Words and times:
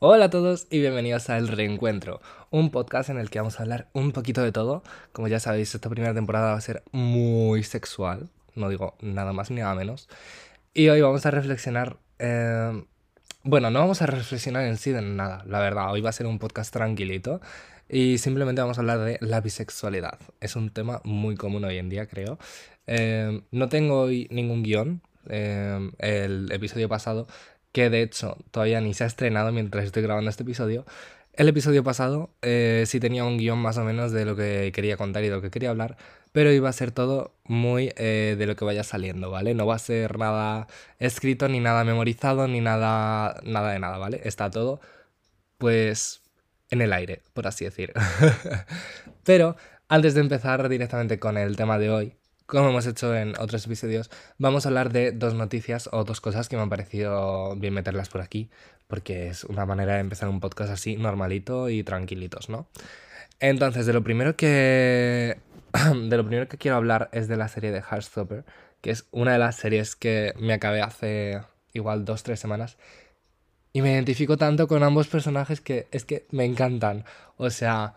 Hola 0.00 0.26
a 0.26 0.30
todos 0.30 0.68
y 0.70 0.78
bienvenidos 0.78 1.28
a 1.28 1.38
El 1.38 1.48
Reencuentro, 1.48 2.20
un 2.50 2.70
podcast 2.70 3.10
en 3.10 3.18
el 3.18 3.30
que 3.30 3.40
vamos 3.40 3.58
a 3.58 3.64
hablar 3.64 3.88
un 3.92 4.12
poquito 4.12 4.42
de 4.42 4.52
todo. 4.52 4.84
Como 5.12 5.26
ya 5.26 5.40
sabéis, 5.40 5.74
esta 5.74 5.90
primera 5.90 6.14
temporada 6.14 6.52
va 6.52 6.56
a 6.56 6.60
ser 6.60 6.84
muy 6.92 7.64
sexual, 7.64 8.30
no 8.54 8.68
digo 8.68 8.94
nada 9.00 9.32
más 9.32 9.50
ni 9.50 9.60
nada 9.60 9.74
menos. 9.74 10.08
Y 10.72 10.88
hoy 10.88 11.00
vamos 11.00 11.26
a 11.26 11.32
reflexionar... 11.32 11.96
eh, 12.20 12.84
Bueno, 13.42 13.70
no 13.70 13.80
vamos 13.80 14.00
a 14.00 14.06
reflexionar 14.06 14.66
en 14.66 14.76
sí 14.76 14.92
de 14.92 15.02
nada, 15.02 15.42
la 15.48 15.58
verdad. 15.58 15.90
Hoy 15.90 16.00
va 16.00 16.10
a 16.10 16.12
ser 16.12 16.26
un 16.26 16.38
podcast 16.38 16.72
tranquilito 16.72 17.40
y 17.88 18.18
simplemente 18.18 18.60
vamos 18.60 18.78
a 18.78 18.82
hablar 18.82 19.00
de 19.00 19.18
la 19.20 19.40
bisexualidad. 19.40 20.20
Es 20.40 20.54
un 20.54 20.70
tema 20.70 21.00
muy 21.02 21.34
común 21.34 21.64
hoy 21.64 21.78
en 21.78 21.88
día, 21.88 22.06
creo. 22.06 22.38
Eh, 22.86 23.42
no 23.50 23.68
tengo 23.68 24.02
hoy 24.02 24.28
ningún 24.30 24.62
guion. 24.62 25.02
Eh, 25.28 25.90
el 25.98 26.52
episodio 26.52 26.88
pasado 26.88 27.26
que 27.72 27.90
de 27.90 28.02
hecho 28.02 28.36
todavía 28.50 28.80
ni 28.80 28.94
se 28.94 29.04
ha 29.04 29.06
estrenado 29.06 29.52
mientras 29.52 29.84
estoy 29.84 30.02
grabando 30.02 30.30
este 30.30 30.42
episodio. 30.42 30.86
El 31.32 31.48
episodio 31.48 31.84
pasado 31.84 32.30
eh, 32.42 32.84
sí 32.86 32.98
tenía 32.98 33.24
un 33.24 33.38
guion 33.38 33.58
más 33.60 33.78
o 33.78 33.84
menos 33.84 34.10
de 34.12 34.24
lo 34.24 34.34
que 34.34 34.72
quería 34.74 34.96
contar 34.96 35.22
y 35.22 35.28
de 35.28 35.36
lo 35.36 35.42
que 35.42 35.50
quería 35.50 35.70
hablar, 35.70 35.96
pero 36.32 36.52
iba 36.52 36.68
a 36.68 36.72
ser 36.72 36.90
todo 36.90 37.34
muy 37.44 37.92
eh, 37.96 38.34
de 38.38 38.46
lo 38.46 38.56
que 38.56 38.64
vaya 38.64 38.82
saliendo, 38.82 39.30
¿vale? 39.30 39.54
No 39.54 39.66
va 39.66 39.76
a 39.76 39.78
ser 39.78 40.18
nada 40.18 40.66
escrito, 40.98 41.48
ni 41.48 41.60
nada 41.60 41.84
memorizado, 41.84 42.48
ni 42.48 42.60
nada, 42.60 43.40
nada 43.44 43.72
de 43.72 43.78
nada, 43.78 43.98
¿vale? 43.98 44.20
Está 44.24 44.50
todo, 44.50 44.80
pues, 45.58 46.22
en 46.70 46.82
el 46.82 46.92
aire, 46.92 47.22
por 47.34 47.46
así 47.46 47.64
decir. 47.64 47.92
pero 49.24 49.56
antes 49.88 50.14
de 50.14 50.20
empezar 50.20 50.68
directamente 50.68 51.18
con 51.18 51.38
el 51.38 51.56
tema 51.56 51.78
de 51.78 51.90
hoy, 51.90 52.16
como 52.48 52.70
hemos 52.70 52.86
hecho 52.86 53.14
en 53.14 53.38
otros 53.38 53.66
episodios, 53.66 54.10
vamos 54.38 54.64
a 54.64 54.70
hablar 54.70 54.90
de 54.90 55.12
dos 55.12 55.34
noticias 55.34 55.90
o 55.92 56.04
dos 56.04 56.22
cosas 56.22 56.48
que 56.48 56.56
me 56.56 56.62
han 56.62 56.70
parecido 56.70 57.54
bien 57.56 57.74
meterlas 57.74 58.08
por 58.08 58.22
aquí, 58.22 58.48
porque 58.86 59.28
es 59.28 59.44
una 59.44 59.66
manera 59.66 59.94
de 59.94 60.00
empezar 60.00 60.30
un 60.30 60.40
podcast 60.40 60.72
así 60.72 60.96
normalito 60.96 61.68
y 61.68 61.84
tranquilitos, 61.84 62.48
¿no? 62.48 62.66
Entonces, 63.38 63.84
de 63.84 63.92
lo 63.92 64.02
primero 64.02 64.34
que 64.34 65.36
de 66.08 66.16
lo 66.16 66.24
primero 66.24 66.48
que 66.48 66.56
quiero 66.56 66.78
hablar 66.78 67.10
es 67.12 67.28
de 67.28 67.36
la 67.36 67.48
serie 67.48 67.70
de 67.70 67.82
Heartstopper, 67.82 68.46
que 68.80 68.92
es 68.92 69.06
una 69.10 69.32
de 69.32 69.38
las 69.38 69.56
series 69.56 69.94
que 69.94 70.32
me 70.40 70.54
acabé 70.54 70.80
hace 70.80 71.42
igual 71.74 72.06
dos, 72.06 72.22
tres 72.22 72.40
semanas. 72.40 72.78
Y 73.74 73.82
me 73.82 73.92
identifico 73.92 74.38
tanto 74.38 74.68
con 74.68 74.82
ambos 74.82 75.08
personajes 75.08 75.60
que 75.60 75.86
es 75.90 76.06
que 76.06 76.26
me 76.30 76.46
encantan. 76.46 77.04
O 77.36 77.50
sea, 77.50 77.94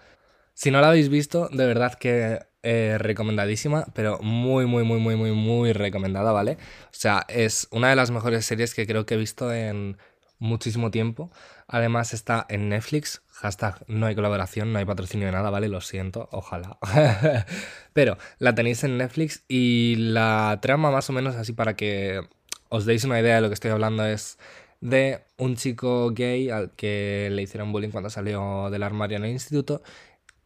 si 0.54 0.72
no 0.72 0.82
la 0.82 0.90
habéis 0.90 1.08
visto, 1.08 1.48
de 1.48 1.66
verdad 1.66 1.94
que 1.94 2.51
eh, 2.64 2.98
recomendadísima, 3.00 3.88
pero 3.94 4.20
muy, 4.22 4.66
muy, 4.66 4.84
muy, 4.84 5.00
muy, 5.00 5.16
muy, 5.16 5.32
muy 5.32 5.74
recomendada, 5.74 6.32
¿vale? 6.32 6.58
O 6.86 6.94
sea, 6.94 7.26
es 7.28 7.68
una 7.72 7.90
de 7.90 7.96
las 7.96 8.12
mejores 8.12 8.46
series 8.46 8.76
que 8.76 8.86
creo 8.86 9.06
que 9.06 9.16
he 9.16 9.18
visto 9.18 9.54
en 9.54 9.98
muchísimo 10.42 10.92
tiempo. 10.92 11.32
Además 11.68 12.14
está 12.14 12.46
en 12.50 12.70
Netflix. 12.70 13.22
Hashtag 13.30 13.84
no 13.88 14.06
hay 14.08 14.16
colaboración, 14.16 14.74
no 14.74 14.80
hay 14.80 14.86
patrocinio 14.86 15.28
de 15.28 15.32
nada, 15.32 15.50
¿vale? 15.50 15.70
Lo 15.70 15.82
siento, 15.82 16.28
ojalá. 16.32 16.78
pero 17.94 18.18
la 18.40 18.54
tenéis 18.54 18.84
en 18.84 18.98
Netflix 18.98 19.44
y 19.48 19.96
la 19.98 20.60
trama 20.62 20.92
más 20.92 21.10
o 21.10 21.14
menos 21.14 21.36
así 21.36 21.54
para 21.54 21.76
que 21.76 22.22
os 22.70 22.86
deis 22.86 23.06
una 23.06 23.20
idea 23.20 23.36
de 23.36 23.42
lo 23.42 23.48
que 23.48 23.54
estoy 23.54 23.72
hablando 23.72 24.06
es 24.06 24.38
de 24.82 25.24
un 25.38 25.56
chico 25.56 26.12
gay 26.12 26.50
al 26.50 26.72
que 26.72 27.30
le 27.32 27.44
hicieron 27.44 27.72
bullying 27.72 27.92
cuando 27.92 28.10
salió 28.10 28.70
del 28.72 28.84
armario 28.84 29.18
en 29.18 29.26
el 29.26 29.32
instituto 29.32 29.84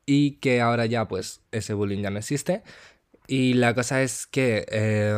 y 0.05 0.33
que 0.37 0.61
ahora 0.61 0.85
ya 0.85 1.07
pues 1.07 1.41
ese 1.51 1.73
bullying 1.73 2.01
ya 2.01 2.09
no 2.09 2.19
existe. 2.19 2.63
Y 3.27 3.53
la 3.55 3.73
cosa 3.73 4.03
es 4.03 4.27
que 4.27 4.65
eh, 4.69 5.15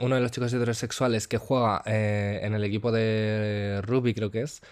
uno 0.00 0.14
de 0.14 0.20
los 0.20 0.30
chicos 0.30 0.52
heterosexuales 0.52 1.28
que 1.28 1.38
juega 1.38 1.82
eh, 1.86 2.40
en 2.42 2.54
el 2.54 2.64
equipo 2.64 2.90
de 2.92 3.80
rugby 3.82 4.14
creo 4.14 4.30
que 4.30 4.42
es, 4.42 4.62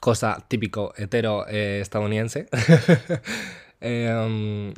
cosa 0.00 0.44
típico 0.48 0.92
hetero 0.98 1.46
eh, 1.48 1.80
estadounidense, 1.80 2.46
eh, 3.80 4.74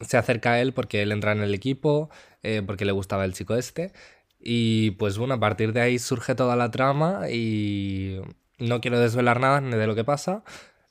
se 0.00 0.16
acerca 0.16 0.52
a 0.52 0.60
él 0.62 0.72
porque 0.72 1.02
él 1.02 1.12
entra 1.12 1.32
en 1.32 1.42
el 1.42 1.54
equipo, 1.54 2.08
eh, 2.42 2.62
porque 2.66 2.86
le 2.86 2.92
gustaba 2.92 3.26
el 3.26 3.34
chico 3.34 3.56
este. 3.56 3.92
Y 4.38 4.92
pues 4.92 5.18
bueno, 5.18 5.34
a 5.34 5.40
partir 5.40 5.74
de 5.74 5.82
ahí 5.82 5.98
surge 5.98 6.34
toda 6.34 6.56
la 6.56 6.70
trama 6.70 7.28
y 7.30 8.20
no 8.58 8.80
quiero 8.80 8.98
desvelar 8.98 9.38
nada 9.40 9.60
ni 9.60 9.76
de 9.76 9.86
lo 9.86 9.94
que 9.94 10.04
pasa. 10.04 10.44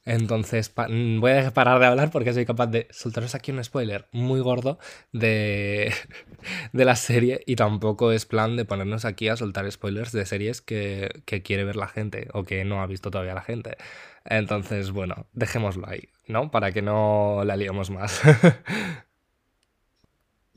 Entonces 0.09 0.73
mm, 0.75 1.19
voy 1.19 1.31
a 1.33 1.51
parar 1.51 1.79
de 1.79 1.85
hablar 1.85 2.09
porque 2.09 2.33
soy 2.33 2.43
capaz 2.43 2.65
de 2.65 2.87
soltaros 2.89 3.35
aquí 3.35 3.51
un 3.51 3.63
spoiler 3.63 4.07
muy 4.11 4.39
gordo 4.39 4.79
de, 5.13 5.93
de 6.73 6.85
la 6.85 6.95
serie 6.95 7.43
y 7.45 7.55
tampoco 7.55 8.11
es 8.11 8.25
plan 8.25 8.55
de 8.57 8.65
ponernos 8.65 9.05
aquí 9.05 9.27
a 9.27 9.37
soltar 9.37 9.71
spoilers 9.71 10.11
de 10.11 10.25
series 10.25 10.61
que, 10.61 11.21
que 11.25 11.43
quiere 11.43 11.63
ver 11.63 11.75
la 11.75 11.87
gente 11.87 12.27
o 12.33 12.43
que 12.43 12.65
no 12.65 12.81
ha 12.81 12.87
visto 12.87 13.11
todavía 13.11 13.35
la 13.35 13.43
gente. 13.43 13.77
Entonces, 14.25 14.89
bueno, 14.89 15.27
dejémoslo 15.33 15.87
ahí, 15.87 16.09
¿no? 16.25 16.49
Para 16.49 16.71
que 16.71 16.81
no 16.81 17.43
la 17.45 17.55
liemos 17.55 17.91
más. 17.91 18.19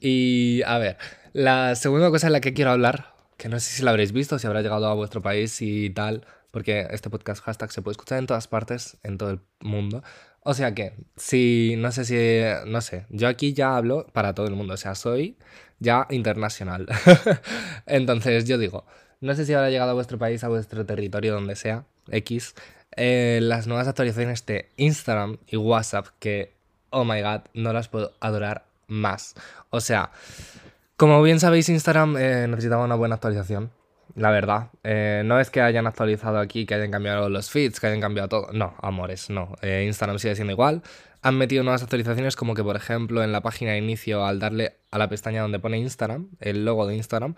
Y 0.00 0.62
a 0.66 0.78
ver, 0.78 0.96
la 1.32 1.76
segunda 1.76 2.10
cosa 2.10 2.26
en 2.26 2.32
la 2.32 2.40
que 2.40 2.54
quiero 2.54 2.72
hablar, 2.72 3.14
que 3.36 3.48
no 3.48 3.60
sé 3.60 3.70
si 3.70 3.82
la 3.84 3.92
habréis 3.92 4.12
visto, 4.12 4.38
si 4.38 4.46
habrá 4.48 4.60
llegado 4.62 4.86
a 4.88 4.94
vuestro 4.94 5.22
país 5.22 5.62
y 5.62 5.90
tal, 5.90 6.26
porque 6.52 6.86
este 6.90 7.10
podcast 7.10 7.42
hashtag 7.42 7.72
se 7.72 7.82
puede 7.82 7.94
escuchar 7.94 8.18
en 8.18 8.26
todas 8.26 8.46
partes, 8.46 8.98
en 9.02 9.18
todo 9.18 9.30
el 9.30 9.40
mundo. 9.60 10.04
O 10.44 10.54
sea 10.54 10.74
que, 10.74 10.94
si, 11.16 11.74
no 11.78 11.90
sé 11.90 12.04
si, 12.04 12.70
no 12.70 12.80
sé, 12.80 13.06
yo 13.10 13.26
aquí 13.26 13.54
ya 13.54 13.76
hablo 13.76 14.06
para 14.12 14.34
todo 14.34 14.46
el 14.46 14.54
mundo, 14.54 14.74
o 14.74 14.76
sea, 14.76 14.94
soy 14.94 15.36
ya 15.80 16.06
internacional. 16.10 16.86
Entonces 17.86 18.44
yo 18.46 18.58
digo, 18.58 18.84
no 19.20 19.34
sé 19.34 19.46
si 19.46 19.54
habrá 19.54 19.70
llegado 19.70 19.90
a 19.90 19.94
vuestro 19.94 20.18
país, 20.18 20.44
a 20.44 20.48
vuestro 20.48 20.84
territorio, 20.86 21.34
donde 21.34 21.56
sea, 21.56 21.86
X, 22.10 22.54
eh, 22.96 23.40
las 23.42 23.66
nuevas 23.66 23.88
actualizaciones 23.88 24.44
de 24.46 24.68
Instagram 24.76 25.38
y 25.46 25.56
WhatsApp, 25.56 26.08
que, 26.18 26.54
oh 26.90 27.04
my 27.04 27.22
god, 27.22 27.40
no 27.54 27.72
las 27.72 27.88
puedo 27.88 28.12
adorar 28.20 28.66
más. 28.88 29.34
O 29.70 29.80
sea, 29.80 30.10
como 30.96 31.22
bien 31.22 31.40
sabéis, 31.40 31.68
Instagram 31.68 32.16
eh, 32.18 32.46
necesitaba 32.48 32.84
una 32.84 32.94
buena 32.94 33.14
actualización. 33.14 33.70
La 34.14 34.30
verdad, 34.30 34.70
Eh, 34.84 35.22
no 35.24 35.40
es 35.40 35.50
que 35.50 35.60
hayan 35.62 35.86
actualizado 35.86 36.38
aquí, 36.38 36.66
que 36.66 36.74
hayan 36.74 36.90
cambiado 36.90 37.28
los 37.30 37.50
feeds, 37.50 37.80
que 37.80 37.86
hayan 37.86 38.00
cambiado 38.00 38.28
todo. 38.28 38.52
No, 38.52 38.74
amores, 38.82 39.30
no. 39.30 39.54
Eh, 39.62 39.84
Instagram 39.86 40.18
sigue 40.18 40.34
siendo 40.34 40.52
igual. 40.52 40.82
Han 41.22 41.36
metido 41.38 41.62
nuevas 41.62 41.82
actualizaciones 41.82 42.36
como 42.36 42.54
que, 42.54 42.62
por 42.62 42.76
ejemplo, 42.76 43.22
en 43.22 43.32
la 43.32 43.40
página 43.40 43.72
de 43.72 43.78
inicio, 43.78 44.24
al 44.26 44.38
darle 44.38 44.76
a 44.90 44.98
la 44.98 45.08
pestaña 45.08 45.40
donde 45.42 45.60
pone 45.60 45.78
Instagram, 45.78 46.28
el 46.40 46.64
logo 46.64 46.86
de 46.86 46.96
Instagram, 46.96 47.36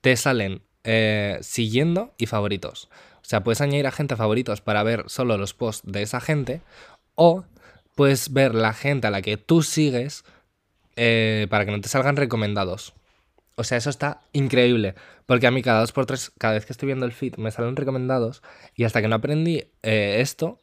te 0.00 0.16
salen 0.16 0.62
eh, 0.84 1.38
siguiendo 1.42 2.14
y 2.16 2.26
favoritos. 2.26 2.88
O 3.16 3.24
sea, 3.28 3.42
puedes 3.44 3.60
añadir 3.60 3.86
a 3.86 3.92
gente 3.92 4.16
favoritos 4.16 4.60
para 4.62 4.82
ver 4.82 5.04
solo 5.08 5.36
los 5.36 5.52
posts 5.52 5.90
de 5.90 6.02
esa 6.02 6.20
gente 6.20 6.62
o 7.16 7.44
puedes 7.96 8.32
ver 8.32 8.54
la 8.54 8.72
gente 8.72 9.08
a 9.08 9.10
la 9.10 9.20
que 9.20 9.36
tú 9.36 9.62
sigues 9.62 10.24
para 10.94 11.64
que 11.64 11.70
no 11.70 11.80
te 11.80 11.88
salgan 11.88 12.16
recomendados. 12.16 12.94
O 13.58 13.64
sea, 13.64 13.76
eso 13.76 13.90
está 13.90 14.20
increíble. 14.32 14.94
Porque 15.26 15.48
a 15.48 15.50
mí 15.50 15.62
cada 15.62 15.80
dos 15.80 15.90
por 15.90 16.06
tres, 16.06 16.30
cada 16.38 16.54
vez 16.54 16.64
que 16.64 16.72
estoy 16.72 16.86
viendo 16.86 17.04
el 17.06 17.12
feed, 17.12 17.36
me 17.38 17.50
salen 17.50 17.74
recomendados. 17.74 18.40
Y 18.76 18.84
hasta 18.84 19.02
que 19.02 19.08
no 19.08 19.16
aprendí 19.16 19.64
eh, 19.82 20.18
esto, 20.20 20.60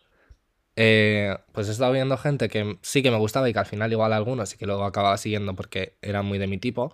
eh, 0.78 1.36
pues 1.52 1.68
he 1.68 1.72
estado 1.72 1.92
viendo 1.92 2.16
gente 2.18 2.48
que 2.48 2.78
sí 2.82 3.04
que 3.04 3.12
me 3.12 3.18
gustaba 3.18 3.50
y 3.50 3.54
que 3.54 3.60
al 3.60 3.66
final 3.66 3.92
igual 3.92 4.14
algunos 4.14 4.54
y 4.54 4.58
que 4.58 4.66
luego 4.66 4.86
acababa 4.86 5.18
siguiendo 5.18 5.56
porque 5.56 5.98
era 6.02 6.22
muy 6.22 6.38
de 6.38 6.48
mi 6.48 6.58
tipo. 6.58 6.94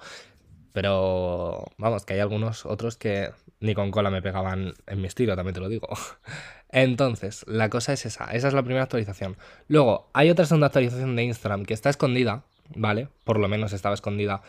Pero 0.74 1.66
vamos, 1.78 2.04
que 2.06 2.14
hay 2.14 2.20
algunos 2.20 2.66
otros 2.66 2.98
que 2.98 3.30
ni 3.60 3.76
con 3.76 3.92
cola 3.92 4.10
me 4.10 4.24
pegaban 4.24 4.74
en 4.88 5.02
mi 5.02 5.08
estilo, 5.08 5.36
también 5.36 5.54
te 5.54 5.60
lo 5.60 5.70
digo. 5.70 5.88
Entonces, 6.70 7.46
la 7.48 7.70
cosa 7.70 7.94
es 7.94 8.08
esa. 8.08 8.26
Esa 8.32 8.48
es 8.48 8.56
la 8.56 8.64
primera 8.64 8.84
actualización. 8.84 9.38
Luego, 9.68 10.10
hay 10.14 10.32
otra 10.32 10.46
segunda 10.46 10.68
actualización 10.68 11.16
de 11.16 11.26
Instagram 11.26 11.66
que 11.66 11.76
está 11.76 11.92
escondida, 11.92 12.44
¿vale? 12.76 13.10
Por 13.24 13.38
lo 13.38 13.48
menos 13.50 13.74
estaba 13.74 13.94
escondida. 13.94 14.42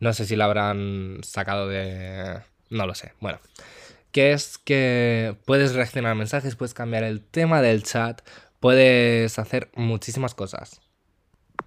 No 0.00 0.12
sé 0.12 0.26
si 0.26 0.36
la 0.36 0.44
habrán 0.44 1.18
sacado 1.22 1.68
de... 1.68 2.40
No 2.70 2.86
lo 2.86 2.94
sé. 2.94 3.12
Bueno. 3.20 3.38
Que 4.12 4.32
es 4.32 4.58
que 4.58 5.36
puedes 5.44 5.74
reaccionar 5.74 6.12
a 6.12 6.14
mensajes, 6.14 6.56
puedes 6.56 6.74
cambiar 6.74 7.04
el 7.04 7.20
tema 7.20 7.60
del 7.60 7.82
chat, 7.82 8.22
puedes 8.58 9.38
hacer 9.38 9.70
muchísimas 9.74 10.34
cosas. 10.34 10.80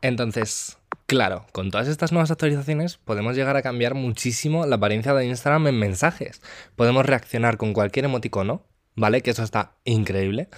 Entonces, 0.02 0.78
claro, 1.06 1.46
con 1.52 1.70
todas 1.70 1.88
estas 1.88 2.12
nuevas 2.12 2.32
actualizaciones 2.32 2.98
podemos 2.98 3.36
llegar 3.36 3.58
a 3.58 3.62
cambiar 3.62 3.94
muchísimo 3.94 4.66
la 4.66 4.78
apariencia 4.78 5.14
de 5.14 5.26
Instagram 5.26 5.68
en 5.68 5.80
mensajes. 5.80 6.42
Podemos 6.76 7.06
reaccionar 7.06 7.58
con 7.58 7.74
cualquier 7.74 8.06
emoticono, 8.06 8.64
¿vale? 8.96 9.22
Que 9.22 9.32
eso 9.32 9.44
está 9.44 9.74
increíble. 9.84 10.50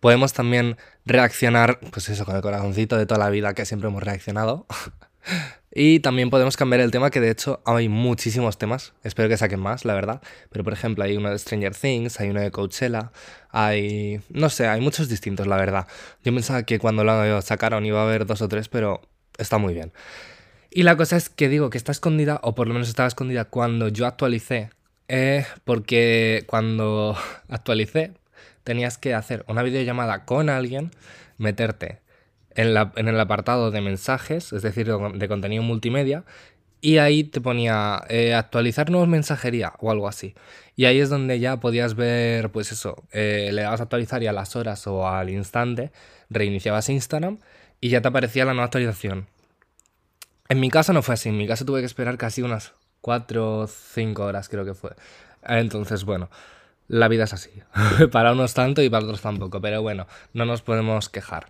Podemos 0.00 0.32
también 0.32 0.76
reaccionar, 1.04 1.80
pues 1.90 2.08
eso, 2.08 2.24
con 2.24 2.36
el 2.36 2.42
corazoncito 2.42 2.96
de 2.96 3.06
toda 3.06 3.18
la 3.18 3.30
vida 3.30 3.54
que 3.54 3.66
siempre 3.66 3.88
hemos 3.88 4.02
reaccionado. 4.02 4.66
Y 5.74 6.00
también 6.00 6.28
podemos 6.28 6.56
cambiar 6.56 6.80
el 6.82 6.90
tema, 6.90 7.10
que 7.10 7.20
de 7.20 7.30
hecho 7.30 7.62
hay 7.64 7.88
muchísimos 7.88 8.58
temas. 8.58 8.92
Espero 9.04 9.28
que 9.28 9.36
saquen 9.38 9.60
más, 9.60 9.84
la 9.86 9.94
verdad. 9.94 10.20
Pero 10.50 10.64
por 10.64 10.74
ejemplo, 10.74 11.02
hay 11.04 11.16
uno 11.16 11.30
de 11.30 11.38
Stranger 11.38 11.74
Things, 11.74 12.20
hay 12.20 12.28
uno 12.30 12.40
de 12.40 12.50
Coachella, 12.50 13.10
hay. 13.50 14.20
No 14.28 14.50
sé, 14.50 14.66
hay 14.68 14.80
muchos 14.82 15.08
distintos, 15.08 15.46
la 15.46 15.56
verdad. 15.56 15.86
Yo 16.24 16.34
pensaba 16.34 16.64
que 16.64 16.78
cuando 16.78 17.04
lo 17.04 17.40
sacaron 17.42 17.86
iba 17.86 18.00
a 18.00 18.04
haber 18.04 18.26
dos 18.26 18.42
o 18.42 18.48
tres, 18.48 18.68
pero 18.68 19.00
está 19.38 19.56
muy 19.58 19.72
bien. 19.72 19.92
Y 20.70 20.82
la 20.84 20.96
cosa 20.96 21.16
es 21.16 21.28
que 21.30 21.48
digo 21.48 21.70
que 21.70 21.78
está 21.78 21.92
escondida, 21.92 22.40
o 22.42 22.54
por 22.54 22.68
lo 22.68 22.74
menos 22.74 22.88
estaba 22.88 23.08
escondida 23.08 23.46
cuando 23.46 23.88
yo 23.88 24.06
actualicé. 24.06 24.70
eh, 25.08 25.44
porque 25.64 26.44
cuando 26.46 27.16
actualicé, 27.48 28.12
tenías 28.64 28.98
que 28.98 29.14
hacer 29.14 29.44
una 29.48 29.62
videollamada 29.62 30.24
con 30.24 30.50
alguien, 30.50 30.90
meterte 31.38 32.01
en, 32.54 33.08
el 33.08 33.20
apartado 33.20 33.70
de 33.70 33.80
mensajes, 33.80 34.52
es 34.52 34.62
decir, 34.62 34.86
de 34.86 35.28
contenido 35.28 35.62
multimedia, 35.62 36.24
y 36.80 36.98
ahí 36.98 37.22
te 37.22 37.40
ponía 37.40 38.02
eh, 38.08 38.34
actualizar 38.34 38.90
nuevos 38.90 39.08
mensajería 39.08 39.74
o 39.78 39.90
algo 39.90 40.08
así. 40.08 40.34
Y 40.74 40.86
ahí 40.86 40.98
es 40.98 41.10
donde 41.10 41.38
ya 41.38 41.58
podías 41.60 41.94
ver, 41.94 42.50
pues 42.50 42.72
eso, 42.72 43.04
eh, 43.12 43.50
le 43.52 43.62
dabas 43.62 43.80
a 43.80 43.84
actualizar 43.84 44.22
y 44.22 44.26
a 44.26 44.32
las 44.32 44.56
horas 44.56 44.86
o 44.88 45.08
al 45.08 45.30
instante 45.30 45.92
reiniciabas 46.28 46.88
Instagram 46.88 47.38
y 47.80 47.88
ya 47.90 48.02
te 48.02 48.08
aparecía 48.08 48.44
la 48.44 48.52
nueva 48.52 48.64
actualización. 48.66 49.28
En 50.48 50.60
mi 50.60 50.70
caso 50.70 50.92
no 50.92 51.02
fue 51.02 51.14
así, 51.14 51.28
en 51.28 51.36
mi 51.36 51.46
caso 51.46 51.64
tuve 51.64 51.80
que 51.80 51.86
esperar 51.86 52.18
casi 52.18 52.42
unas 52.42 52.72
4 53.00 53.58
o 53.60 53.66
5 53.68 54.24
horas 54.24 54.48
creo 54.48 54.64
que 54.64 54.74
fue. 54.74 54.90
Entonces, 55.44 56.04
bueno, 56.04 56.30
la 56.88 57.08
vida 57.08 57.24
es 57.24 57.32
así. 57.32 57.50
para 58.12 58.32
unos 58.32 58.54
tanto 58.54 58.82
y 58.82 58.90
para 58.90 59.04
otros 59.04 59.20
tampoco, 59.20 59.60
pero 59.60 59.82
bueno, 59.82 60.08
no 60.32 60.46
nos 60.46 60.62
podemos 60.62 61.08
quejar. 61.08 61.46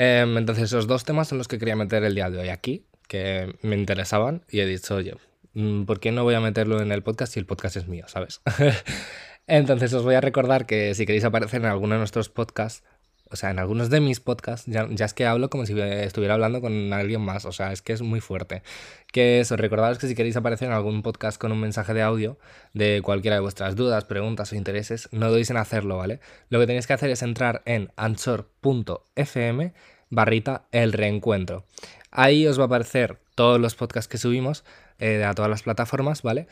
Em, 0.00 0.38
entonces, 0.38 0.66
esos 0.66 0.86
dos 0.86 1.02
temas 1.04 1.26
son 1.26 1.38
los 1.38 1.48
que 1.48 1.58
quería 1.58 1.74
meter 1.74 2.04
el 2.04 2.14
día 2.14 2.30
de 2.30 2.38
hoy 2.38 2.50
aquí, 2.50 2.86
que 3.08 3.52
me 3.62 3.74
interesaban, 3.74 4.44
y 4.48 4.60
he 4.60 4.66
dicho, 4.66 4.94
oye, 4.94 5.16
mm, 5.54 5.86
¿por 5.86 5.98
qué 5.98 6.12
no 6.12 6.22
voy 6.22 6.36
a 6.36 6.40
meterlo 6.40 6.80
en 6.80 6.92
el 6.92 7.02
podcast 7.02 7.32
si 7.32 7.40
el 7.40 7.46
podcast 7.46 7.76
es 7.76 7.88
mío, 7.88 8.04
sabes? 8.06 8.40
entonces, 9.48 9.92
os 9.94 10.04
voy 10.04 10.14
a 10.14 10.20
recordar 10.20 10.66
que 10.66 10.94
si 10.94 11.04
queréis 11.04 11.24
aparecer 11.24 11.62
en 11.62 11.66
alguno 11.66 11.96
de 11.96 11.98
nuestros 11.98 12.28
podcasts, 12.28 12.84
o 13.30 13.36
sea, 13.36 13.50
en 13.50 13.58
algunos 13.58 13.90
de 13.90 14.00
mis 14.00 14.20
podcasts 14.20 14.66
ya, 14.66 14.88
es 14.98 15.14
que 15.14 15.26
hablo 15.26 15.50
como 15.50 15.66
si 15.66 15.78
estuviera 15.78 16.34
hablando 16.34 16.60
con 16.60 16.92
alguien 16.92 17.20
más, 17.20 17.44
o 17.44 17.52
sea, 17.52 17.72
es 17.72 17.82
que 17.82 17.92
es 17.92 18.02
muy 18.02 18.20
fuerte. 18.20 18.62
Que 19.12 19.40
eso, 19.40 19.56
recordaros 19.56 19.98
que 19.98 20.06
si 20.06 20.14
queréis 20.14 20.36
aparecer 20.36 20.68
en 20.68 20.74
algún 20.74 21.02
podcast 21.02 21.40
con 21.40 21.52
un 21.52 21.60
mensaje 21.60 21.94
de 21.94 22.02
audio 22.02 22.38
de 22.74 23.00
cualquiera 23.02 23.36
de 23.36 23.40
vuestras 23.40 23.76
dudas, 23.76 24.04
preguntas 24.04 24.52
o 24.52 24.56
intereses, 24.56 25.08
no 25.12 25.30
dudéis 25.30 25.50
en 25.50 25.56
hacerlo, 25.56 25.96
¿vale? 25.96 26.20
Lo 26.48 26.60
que 26.60 26.66
tenéis 26.66 26.86
que 26.86 26.92
hacer 26.92 27.10
es 27.10 27.22
entrar 27.22 27.62
en 27.64 27.90
anchor.fm 27.96 29.72
barrita 30.10 30.66
el 30.72 30.92
reencuentro. 30.92 31.64
Ahí 32.10 32.46
os 32.46 32.58
va 32.58 32.64
a 32.64 32.66
aparecer 32.66 33.18
todos 33.34 33.60
los 33.60 33.74
podcasts 33.74 34.08
que 34.08 34.18
subimos 34.18 34.64
eh, 34.98 35.24
a 35.24 35.34
todas 35.34 35.50
las 35.50 35.62
plataformas, 35.62 36.22
¿vale? 36.22 36.48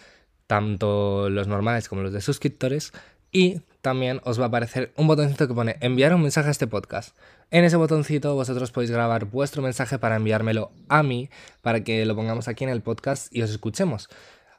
Tanto 0.47 1.29
los 1.31 1.49
normales 1.49 1.89
como 1.89 2.03
los 2.03 2.13
de 2.13 2.21
suscriptores. 2.21 2.93
Y 3.37 3.61
también 3.83 4.23
os 4.25 4.41
va 4.41 4.45
a 4.45 4.49
aparecer 4.49 4.95
un 4.97 5.09
botoncito 5.09 5.47
que 5.47 5.53
pone 5.53 5.77
enviar 5.83 6.15
un 6.15 6.23
mensaje 6.23 6.49
a 6.49 6.51
este 6.51 6.67
podcast. 6.67 7.15
En 7.51 7.65
ese 7.65 7.77
botoncito 7.77 8.35
vosotros 8.35 8.73
podéis 8.73 8.91
grabar 8.91 9.27
vuestro 9.27 9.61
mensaje 9.61 9.99
para 9.99 10.17
enviármelo 10.17 10.73
a 10.89 11.03
mí, 11.03 11.29
para 11.61 11.85
que 11.85 12.07
lo 12.07 12.17
pongamos 12.17 12.49
aquí 12.49 12.65
en 12.65 12.71
el 12.71 12.81
podcast 12.81 13.29
y 13.37 13.43
os 13.43 13.51
escuchemos. 13.51 14.09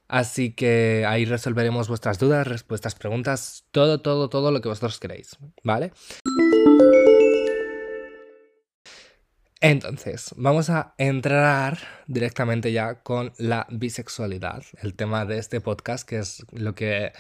Así 0.08 0.54
que 0.54 1.06
ahí 1.08 1.26
resolveremos 1.26 1.88
vuestras 1.88 2.20
dudas, 2.20 2.46
respuestas, 2.46 2.94
preguntas, 2.94 3.66
todo, 3.72 4.00
todo, 4.00 4.30
todo 4.30 4.52
lo 4.52 4.62
que 4.62 4.70
vosotros 4.70 5.00
queréis, 5.00 5.38
¿vale? 5.64 5.92
Entonces, 9.60 10.36
vamos 10.38 10.70
a 10.70 10.94
entrar 11.00 11.80
directamente 12.06 12.72
ya 12.72 13.02
con 13.02 13.34
la 13.40 13.66
bisexualidad, 13.72 14.62
el 14.84 14.94
tema 14.94 15.26
de 15.26 15.40
este 15.40 15.62
podcast, 15.62 16.08
que 16.08 16.20
es 16.20 16.46
lo 16.52 16.76
que 16.76 17.12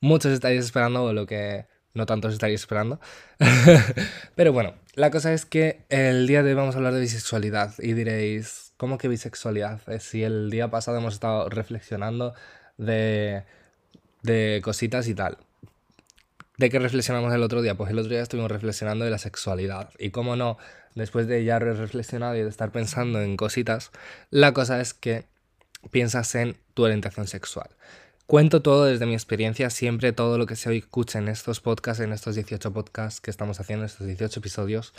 muchos 0.00 0.32
estaréis 0.32 0.64
esperando 0.64 1.12
lo 1.12 1.26
que 1.26 1.66
no 1.94 2.06
tantos 2.06 2.32
estaréis 2.32 2.60
esperando. 2.60 3.00
Pero 4.34 4.52
bueno, 4.52 4.74
la 4.94 5.10
cosa 5.10 5.32
es 5.32 5.44
que 5.44 5.84
el 5.88 6.26
día 6.26 6.42
de 6.42 6.50
hoy 6.50 6.54
vamos 6.54 6.74
a 6.74 6.78
hablar 6.78 6.94
de 6.94 7.00
bisexualidad 7.00 7.74
y 7.78 7.92
diréis, 7.92 8.72
¿cómo 8.76 8.98
que 8.98 9.08
bisexualidad? 9.08 9.80
Si 10.00 10.22
el 10.22 10.50
día 10.50 10.70
pasado 10.70 10.98
hemos 10.98 11.14
estado 11.14 11.48
reflexionando 11.48 12.34
de, 12.78 13.44
de 14.22 14.60
cositas 14.62 15.08
y 15.08 15.14
tal. 15.14 15.38
¿De 16.56 16.68
qué 16.68 16.78
reflexionamos 16.78 17.32
el 17.32 17.42
otro 17.42 17.62
día? 17.62 17.74
Pues 17.74 17.90
el 17.90 17.98
otro 17.98 18.10
día 18.10 18.20
estuvimos 18.20 18.50
reflexionando 18.50 19.04
de 19.04 19.10
la 19.10 19.18
sexualidad. 19.18 19.90
Y 19.98 20.10
cómo 20.10 20.36
no, 20.36 20.58
después 20.94 21.26
de 21.26 21.42
ya 21.42 21.58
reflexionado 21.58 22.36
y 22.36 22.42
de 22.42 22.48
estar 22.48 22.70
pensando 22.70 23.22
en 23.22 23.36
cositas, 23.36 23.90
la 24.28 24.52
cosa 24.52 24.80
es 24.80 24.92
que 24.92 25.24
piensas 25.90 26.34
en 26.34 26.58
tu 26.74 26.84
orientación 26.84 27.26
sexual. 27.26 27.70
Cuento 28.30 28.62
todo 28.62 28.84
desde 28.84 29.06
mi 29.06 29.14
experiencia, 29.14 29.70
siempre 29.70 30.12
todo 30.12 30.38
lo 30.38 30.46
que 30.46 30.54
se 30.54 30.72
escucha 30.76 31.18
en 31.18 31.26
estos 31.26 31.58
podcasts, 31.58 32.00
en 32.00 32.12
estos 32.12 32.36
18 32.36 32.72
podcasts 32.72 33.20
que 33.20 33.28
estamos 33.28 33.58
haciendo, 33.58 33.84
estos 33.84 34.06
18 34.06 34.38
episodios, 34.38 34.94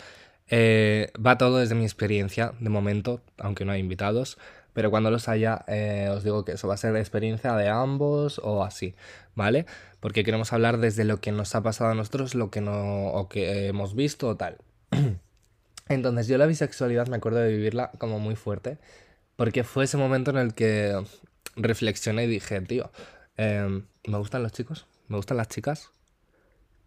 eh, 0.48 1.10
va 1.16 1.38
todo 1.38 1.56
desde 1.56 1.74
mi 1.74 1.84
experiencia, 1.84 2.52
de 2.60 2.68
momento, 2.68 3.22
aunque 3.38 3.64
no 3.64 3.72
hay 3.72 3.80
invitados, 3.80 4.36
pero 4.74 4.90
cuando 4.90 5.10
los 5.10 5.30
haya, 5.30 5.64
eh, 5.66 6.10
os 6.14 6.24
digo 6.24 6.44
que 6.44 6.52
eso 6.52 6.68
va 6.68 6.74
a 6.74 6.76
ser 6.76 6.92
la 6.92 7.00
experiencia 7.00 7.54
de 7.54 7.70
ambos 7.70 8.38
o 8.44 8.64
así, 8.64 8.94
¿vale? 9.34 9.64
Porque 10.00 10.24
queremos 10.24 10.52
hablar 10.52 10.76
desde 10.76 11.04
lo 11.04 11.22
que 11.22 11.32
nos 11.32 11.54
ha 11.54 11.62
pasado 11.62 11.90
a 11.90 11.94
nosotros, 11.94 12.34
lo 12.34 12.50
que 12.50 12.60
no, 12.60 13.06
o 13.06 13.30
que 13.30 13.68
hemos 13.68 13.94
visto 13.94 14.28
o 14.28 14.36
tal. 14.36 14.58
Entonces, 15.88 16.28
yo 16.28 16.36
la 16.36 16.44
bisexualidad 16.44 17.06
me 17.06 17.16
acuerdo 17.16 17.38
de 17.38 17.48
vivirla 17.48 17.92
como 17.96 18.18
muy 18.18 18.36
fuerte, 18.36 18.76
porque 19.36 19.64
fue 19.64 19.84
ese 19.84 19.96
momento 19.96 20.32
en 20.32 20.36
el 20.36 20.52
que 20.52 21.02
reflexioné 21.56 22.24
y 22.24 22.26
dije, 22.26 22.60
tío, 22.60 22.90
Em, 23.42 23.86
me 24.06 24.18
gustan 24.18 24.42
los 24.42 24.52
chicos, 24.52 24.86
me 25.08 25.16
gustan 25.16 25.36
las 25.36 25.48
chicas. 25.48 25.90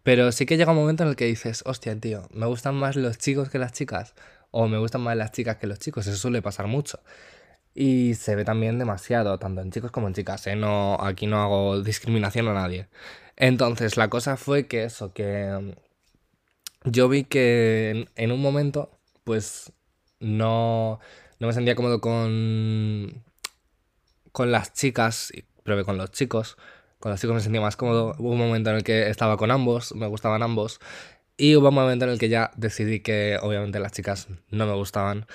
Pero 0.02 0.32
sí 0.32 0.46
que 0.46 0.56
llega 0.56 0.72
un 0.72 0.78
momento 0.78 1.02
en 1.02 1.10
el 1.10 1.16
que 1.16 1.26
dices, 1.26 1.62
hostia, 1.66 1.98
tío, 2.00 2.28
me 2.32 2.46
gustan 2.46 2.76
más 2.76 2.96
los 2.96 3.18
chicos 3.18 3.50
que 3.50 3.58
las 3.58 3.72
chicas. 3.72 4.14
O 4.52 4.68
me 4.68 4.78
gustan 4.78 5.02
más 5.02 5.16
las 5.16 5.32
chicas 5.32 5.56
que 5.56 5.66
los 5.66 5.78
chicos. 5.78 6.06
Eso 6.06 6.16
suele 6.16 6.40
pasar 6.42 6.66
mucho. 6.66 7.00
Y 7.74 8.14
se 8.14 8.36
ve 8.36 8.44
también 8.44 8.78
demasiado, 8.78 9.38
tanto 9.38 9.60
en 9.60 9.70
chicos 9.70 9.90
como 9.90 10.08
en 10.08 10.14
chicas. 10.14 10.46
¿eh? 10.46 10.56
No, 10.56 10.96
aquí 11.00 11.26
no 11.26 11.42
hago 11.42 11.82
discriminación 11.82 12.48
a 12.48 12.54
nadie. 12.54 12.88
Entonces, 13.36 13.96
la 13.98 14.08
cosa 14.08 14.36
fue 14.36 14.66
que 14.66 14.84
eso, 14.84 15.12
que 15.12 15.44
em, 15.48 15.74
yo 16.84 17.08
vi 17.08 17.24
que 17.24 18.08
en, 18.16 18.32
un 18.32 18.40
momento, 18.40 18.90
pues 19.24 19.72
no, 20.20 21.00
no 21.40 21.46
me 21.48 21.52
sentía 21.52 21.74
cómodo 21.74 22.00
con, 22.00 23.24
con 24.32 24.52
las 24.52 24.72
chicas 24.72 25.32
probé 25.66 25.84
con 25.84 25.98
los 25.98 26.10
chicos. 26.10 26.56
Con 26.98 27.12
los 27.12 27.20
chicos 27.20 27.34
me 27.34 27.42
sentía 27.42 27.60
más 27.60 27.76
cómodo. 27.76 28.14
Hubo 28.18 28.30
un 28.30 28.38
momento 28.38 28.70
en 28.70 28.76
el 28.76 28.84
que 28.84 29.10
estaba 29.10 29.36
con 29.36 29.50
ambos, 29.50 29.94
me 29.94 30.06
gustaban 30.06 30.42
ambos. 30.42 30.80
Y 31.36 31.56
hubo 31.56 31.68
un 31.68 31.74
momento 31.74 32.06
en 32.06 32.12
el 32.12 32.18
que 32.18 32.30
ya 32.30 32.50
decidí 32.56 33.00
que 33.00 33.38
obviamente 33.42 33.78
las 33.78 33.92
chicas 33.92 34.28
no 34.50 34.66
me 34.66 34.72
gustaban. 34.72 35.26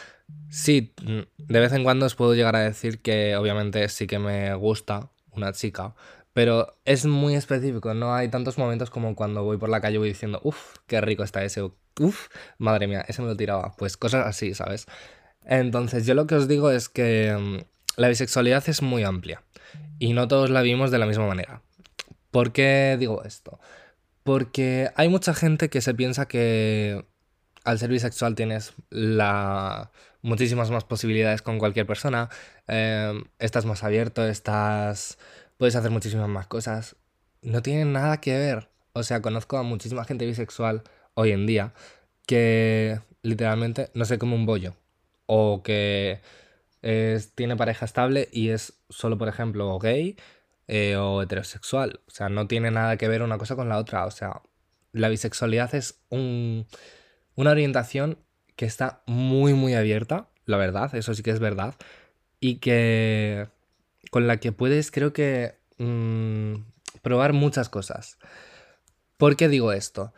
Sí, 0.49 0.93
de 1.37 1.59
vez 1.59 1.73
en 1.73 1.83
cuando 1.83 2.05
os 2.07 2.15
puedo 2.15 2.33
llegar 2.33 2.55
a 2.55 2.61
decir 2.61 3.01
que 3.01 3.35
obviamente 3.35 3.87
sí 3.89 4.07
que 4.07 4.17
me 4.17 4.53
gusta 4.55 5.11
una 5.31 5.53
chica, 5.53 5.93
pero 6.33 6.77
es 6.85 7.05
muy 7.05 7.35
específico, 7.35 7.93
no 7.93 8.13
hay 8.13 8.29
tantos 8.29 8.57
momentos 8.57 8.89
como 8.89 9.15
cuando 9.15 9.43
voy 9.43 9.57
por 9.57 9.69
la 9.69 9.81
calle 9.81 9.95
y 9.95 9.99
voy 9.99 10.09
diciendo, 10.09 10.39
uff, 10.43 10.77
qué 10.87 11.01
rico 11.01 11.23
está 11.23 11.43
ese, 11.43 11.61
uff, 11.99 12.27
madre 12.57 12.87
mía, 12.87 13.03
ese 13.07 13.21
me 13.21 13.27
lo 13.27 13.35
tiraba, 13.35 13.75
pues 13.77 13.97
cosas 13.97 14.25
así, 14.25 14.53
¿sabes? 14.53 14.87
Entonces 15.45 16.05
yo 16.05 16.13
lo 16.13 16.27
que 16.27 16.35
os 16.35 16.47
digo 16.47 16.71
es 16.71 16.89
que 16.89 17.35
mm, 17.37 17.99
la 17.99 18.07
bisexualidad 18.07 18.63
es 18.69 18.81
muy 18.81 19.03
amplia 19.03 19.43
y 19.99 20.13
no 20.13 20.27
todos 20.27 20.49
la 20.49 20.61
vimos 20.61 20.91
de 20.91 20.99
la 20.99 21.05
misma 21.05 21.27
manera. 21.27 21.61
¿Por 22.31 22.51
qué 22.51 22.95
digo 22.99 23.23
esto? 23.23 23.59
Porque 24.23 24.89
hay 24.95 25.09
mucha 25.09 25.33
gente 25.33 25.69
que 25.69 25.81
se 25.81 25.93
piensa 25.93 26.27
que 26.27 27.05
al 27.63 27.79
ser 27.79 27.89
bisexual 27.89 28.35
tienes 28.35 28.73
la... 28.89 29.91
muchísimas 30.21 30.71
más 30.71 30.83
posibilidades 30.83 31.41
con 31.41 31.59
cualquier 31.59 31.85
persona, 31.85 32.29
em, 32.67 33.25
estás 33.39 33.65
más 33.65 33.83
abierto, 33.83 34.25
estás... 34.25 35.17
puedes 35.57 35.75
hacer 35.75 35.91
muchísimas 35.91 36.29
más 36.29 36.47
cosas. 36.47 36.95
No 37.41 37.61
tiene 37.61 37.85
nada 37.85 38.21
que 38.21 38.37
ver. 38.37 38.69
O 38.93 39.03
sea, 39.03 39.21
conozco 39.21 39.57
a 39.57 39.63
muchísima 39.63 40.05
gente 40.05 40.25
bisexual 40.25 40.83
hoy 41.13 41.31
en 41.31 41.45
día 41.45 41.73
que 42.25 42.99
literalmente 43.23 43.89
no 43.93 44.05
sé 44.05 44.17
como 44.17 44.35
un 44.35 44.45
bollo. 44.45 44.75
O 45.25 45.63
que 45.63 46.21
tiene 46.81 47.55
pareja 47.55 47.85
estable 47.85 48.29
y 48.31 48.49
es 48.49 48.81
solo, 48.89 49.17
por 49.17 49.27
ejemplo, 49.27 49.77
gay 49.79 50.17
eh, 50.67 50.95
o 50.95 51.21
heterosexual. 51.21 52.01
O 52.07 52.11
sea, 52.11 52.29
no 52.29 52.47
tiene 52.47 52.71
nada 52.71 52.97
que 52.97 53.07
ver 53.07 53.21
una 53.21 53.37
cosa 53.37 53.55
con 53.55 53.69
la 53.69 53.77
otra. 53.77 54.05
O 54.05 54.11
sea, 54.11 54.41
la 54.91 55.09
bisexualidad 55.09 55.75
es 55.75 56.01
un, 56.09 56.65
una 57.35 57.51
orientación 57.51 58.17
que 58.55 58.65
está 58.65 59.03
muy, 59.05 59.53
muy 59.53 59.73
abierta, 59.73 60.29
la 60.45 60.57
verdad, 60.57 60.93
eso 60.95 61.13
sí 61.13 61.23
que 61.23 61.31
es 61.31 61.39
verdad, 61.39 61.75
y 62.39 62.55
que 62.57 63.47
con 64.11 64.27
la 64.27 64.37
que 64.37 64.51
puedes, 64.51 64.91
creo 64.91 65.13
que, 65.13 65.55
mm, 65.77 66.55
probar 67.01 67.33
muchas 67.33 67.69
cosas. 67.69 68.17
¿Por 69.17 69.35
qué 69.35 69.47
digo 69.47 69.71
esto? 69.71 70.13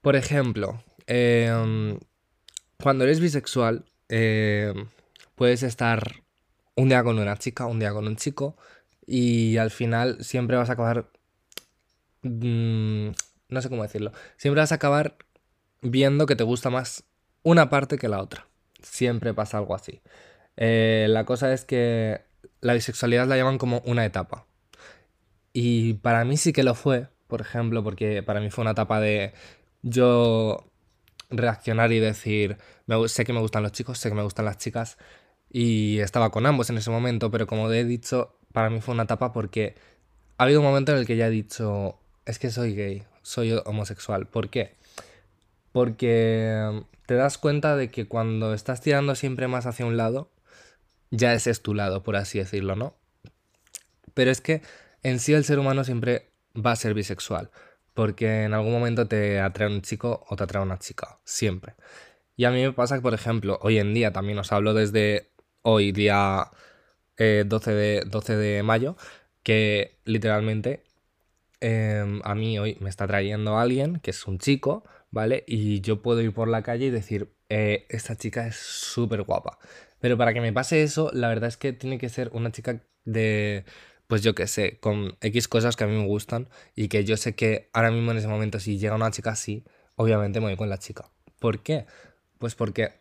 Por 0.00 0.16
ejemplo, 0.16 0.82
em, 1.06 1.98
cuando 2.82 3.04
eres 3.04 3.20
bisexual, 3.20 3.84
eh, 4.08 4.72
puedes 5.38 5.62
estar 5.62 6.22
un 6.74 6.88
día 6.90 7.02
con 7.02 7.18
una 7.18 7.36
chica, 7.38 7.66
un 7.66 7.78
día 7.78 7.92
con 7.92 8.06
un 8.06 8.16
chico, 8.16 8.56
y 9.06 9.56
al 9.56 9.70
final 9.70 10.22
siempre 10.22 10.56
vas 10.56 10.68
a 10.68 10.74
acabar... 10.74 11.10
Mm, 12.22 13.10
no 13.48 13.62
sé 13.62 13.68
cómo 13.70 13.82
decirlo. 13.82 14.12
Siempre 14.36 14.60
vas 14.60 14.72
a 14.72 14.74
acabar 14.74 15.16
viendo 15.80 16.26
que 16.26 16.36
te 16.36 16.44
gusta 16.44 16.68
más 16.70 17.04
una 17.42 17.70
parte 17.70 17.96
que 17.96 18.08
la 18.08 18.20
otra. 18.20 18.46
Siempre 18.82 19.32
pasa 19.32 19.58
algo 19.58 19.74
así. 19.74 20.02
Eh, 20.56 21.06
la 21.08 21.24
cosa 21.24 21.52
es 21.52 21.64
que 21.64 22.22
la 22.60 22.74
bisexualidad 22.74 23.26
la 23.26 23.36
llaman 23.36 23.58
como 23.58 23.80
una 23.86 24.04
etapa. 24.04 24.46
Y 25.52 25.94
para 25.94 26.24
mí 26.24 26.36
sí 26.36 26.52
que 26.52 26.62
lo 26.62 26.74
fue, 26.74 27.08
por 27.28 27.40
ejemplo, 27.40 27.82
porque 27.82 28.22
para 28.22 28.40
mí 28.40 28.50
fue 28.50 28.62
una 28.62 28.72
etapa 28.72 29.00
de 29.00 29.32
yo 29.82 30.70
reaccionar 31.30 31.92
y 31.92 32.00
decir, 32.00 32.58
sé 33.06 33.24
que 33.24 33.32
me 33.32 33.40
gustan 33.40 33.62
los 33.62 33.72
chicos, 33.72 33.98
sé 33.98 34.08
que 34.08 34.14
me 34.14 34.22
gustan 34.22 34.44
las 34.44 34.58
chicas, 34.58 34.98
y 35.50 35.98
estaba 36.00 36.30
con 36.30 36.46
ambos 36.46 36.70
en 36.70 36.78
ese 36.78 36.90
momento, 36.90 37.30
pero 37.30 37.46
como 37.46 37.70
he 37.72 37.84
dicho, 37.84 38.36
para 38.52 38.70
mí 38.70 38.80
fue 38.80 38.94
una 38.94 39.04
etapa 39.04 39.32
porque 39.32 39.74
ha 40.36 40.44
habido 40.44 40.60
un 40.60 40.66
momento 40.66 40.92
en 40.92 40.98
el 40.98 41.06
que 41.06 41.16
ya 41.16 41.28
he 41.28 41.30
dicho, 41.30 41.98
es 42.26 42.38
que 42.38 42.50
soy 42.50 42.74
gay, 42.74 43.04
soy 43.22 43.58
homosexual. 43.64 44.26
¿Por 44.26 44.50
qué? 44.50 44.76
Porque 45.72 46.82
te 47.06 47.14
das 47.14 47.38
cuenta 47.38 47.76
de 47.76 47.90
que 47.90 48.06
cuando 48.06 48.54
estás 48.54 48.80
tirando 48.80 49.14
siempre 49.14 49.48
más 49.48 49.66
hacia 49.66 49.86
un 49.86 49.96
lado, 49.96 50.30
ya 51.10 51.32
ese 51.34 51.50
es 51.50 51.62
tu 51.62 51.74
lado, 51.74 52.02
por 52.02 52.16
así 52.16 52.38
decirlo, 52.38 52.76
¿no? 52.76 52.94
Pero 54.14 54.30
es 54.30 54.40
que 54.40 54.62
en 55.02 55.20
sí 55.20 55.32
el 55.32 55.44
ser 55.44 55.58
humano 55.58 55.84
siempre 55.84 56.30
va 56.54 56.72
a 56.72 56.76
ser 56.76 56.94
bisexual, 56.94 57.50
porque 57.94 58.44
en 58.44 58.54
algún 58.54 58.72
momento 58.72 59.06
te 59.06 59.40
atrae 59.40 59.68
un 59.68 59.82
chico 59.82 60.24
o 60.28 60.36
te 60.36 60.44
atrae 60.44 60.62
una 60.62 60.78
chica, 60.78 61.18
siempre. 61.24 61.74
Y 62.36 62.44
a 62.44 62.50
mí 62.50 62.62
me 62.62 62.72
pasa 62.72 62.96
que, 62.96 63.02
por 63.02 63.14
ejemplo, 63.14 63.58
hoy 63.62 63.78
en 63.78 63.94
día 63.94 64.12
también 64.12 64.38
os 64.38 64.52
hablo 64.52 64.74
desde 64.74 65.30
hoy, 65.68 65.92
día 65.92 66.50
12, 67.18 67.18
eh, 67.18 67.74
de, 67.74 68.02
12 68.06 68.36
de 68.36 68.62
mayo, 68.62 68.96
que 69.42 69.98
literalmente 70.04 70.82
em, 71.60 72.20
a 72.24 72.34
mí 72.34 72.58
hoy 72.58 72.76
me 72.80 72.88
está 72.88 73.06
trayendo 73.06 73.58
alguien 73.58 74.00
que 74.00 74.10
es 74.12 74.26
un 74.26 74.38
chico, 74.38 74.84
¿vale? 75.10 75.44
Y 75.46 75.80
yo 75.80 76.00
puedo 76.02 76.22
ir 76.22 76.32
por 76.32 76.48
la 76.48 76.62
calle 76.62 76.86
y 76.86 76.90
decir, 76.90 77.32
eh, 77.50 77.86
esta 77.90 78.16
chica 78.16 78.46
es 78.46 78.56
súper 78.56 79.22
guapa. 79.22 79.58
Pero 80.00 80.16
para 80.16 80.32
que 80.32 80.40
me 80.40 80.52
pase 80.52 80.82
eso, 80.82 81.10
la 81.12 81.28
verdad 81.28 81.48
es 81.48 81.56
que 81.56 81.72
tiene 81.72 81.98
que 81.98 82.08
ser 82.08 82.30
una 82.32 82.50
chica 82.52 82.82
de, 83.04 83.64
pues 84.06 84.22
yo 84.22 84.34
qué 84.34 84.46
sé, 84.46 84.78
con 84.80 85.16
X 85.20 85.48
cosas 85.48 85.76
que 85.76 85.84
a 85.84 85.86
mí 85.86 85.96
me 85.96 86.06
gustan 86.06 86.48
y 86.76 86.88
que 86.88 87.04
yo 87.04 87.16
sé 87.16 87.34
que 87.34 87.68
ahora 87.72 87.90
mismo 87.90 88.12
en 88.12 88.18
ese 88.18 88.28
momento 88.28 88.60
si 88.60 88.78
llega 88.78 88.94
una 88.94 89.10
chica 89.10 89.30
así, 89.30 89.64
obviamente 89.96 90.40
me 90.40 90.46
voy 90.46 90.56
con 90.56 90.70
la 90.70 90.78
chica. 90.78 91.10
¿Por 91.40 91.62
qué? 91.62 91.86
Pues 92.38 92.54
porque 92.54 92.92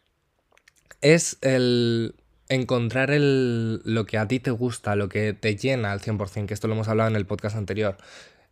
es 1.01 1.38
el 1.41 2.15
encontrar 2.49 3.11
el, 3.11 3.81
lo 3.83 4.05
que 4.05 4.17
a 4.17 4.27
ti 4.27 4.39
te 4.39 4.51
gusta, 4.51 4.95
lo 4.95 5.09
que 5.09 5.33
te 5.33 5.55
llena 5.55 5.91
al 5.91 6.01
100%, 6.01 6.45
que 6.45 6.53
esto 6.53 6.67
lo 6.67 6.73
hemos 6.73 6.87
hablado 6.87 7.09
en 7.09 7.15
el 7.15 7.25
podcast 7.25 7.55
anterior. 7.55 7.97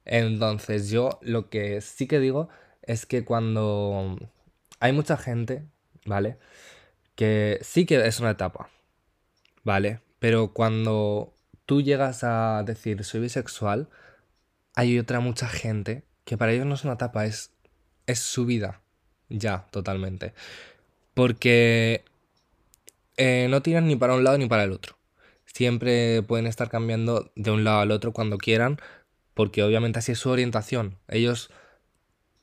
Entonces 0.06 0.90
yo 0.90 1.20
lo 1.22 1.50
que 1.50 1.82
sí 1.82 2.08
que 2.08 2.20
digo 2.20 2.50
es 2.84 3.06
que 3.06 3.26
cuando 3.26 4.18
hay 4.80 4.92
mucha 4.92 5.18
gente, 5.18 5.64
¿vale? 6.06 6.38
Que 7.16 7.60
sí 7.62 7.86
que 7.86 8.06
es 8.06 8.20
una 8.20 8.32
etapa, 8.32 8.70
¿vale? 9.64 10.02
Pero 10.20 10.54
cuando 10.54 11.34
tú 11.66 11.82
llegas 11.82 12.24
a 12.24 12.64
decir 12.66 13.04
soy 13.04 13.22
bisexual, 13.22 13.90
hay 14.76 15.00
otra 15.00 15.20
mucha 15.20 15.48
gente 15.48 16.04
que 16.26 16.38
para 16.38 16.52
ellos 16.52 16.66
no 16.66 16.76
es 16.76 16.84
una 16.84 16.94
etapa, 16.94 17.26
es, 17.26 17.52
es 18.08 18.20
su 18.20 18.46
vida, 18.46 18.82
ya, 19.30 19.68
totalmente. 19.72 20.34
Porque 21.14 22.04
eh, 23.18 23.48
no 23.50 23.62
tiran 23.62 23.88
ni 23.88 23.96
para 23.96 24.16
un 24.16 24.24
lado 24.24 24.38
ni 24.38 24.48
para 24.48 24.64
el 24.64 24.72
otro. 24.72 24.98
Siempre 25.46 26.22
pueden 26.24 26.48
estar 26.48 26.70
cambiando 26.70 27.32
de 27.36 27.52
un 27.52 27.64
lado 27.64 27.80
al 27.80 27.92
otro 27.92 28.12
cuando 28.14 28.38
quieran, 28.38 28.78
porque 29.34 29.64
obviamente 29.64 30.00
así 30.00 30.12
es 30.12 30.20
su 30.20 30.30
orientación. 30.30 30.98
Ellos 31.08 31.50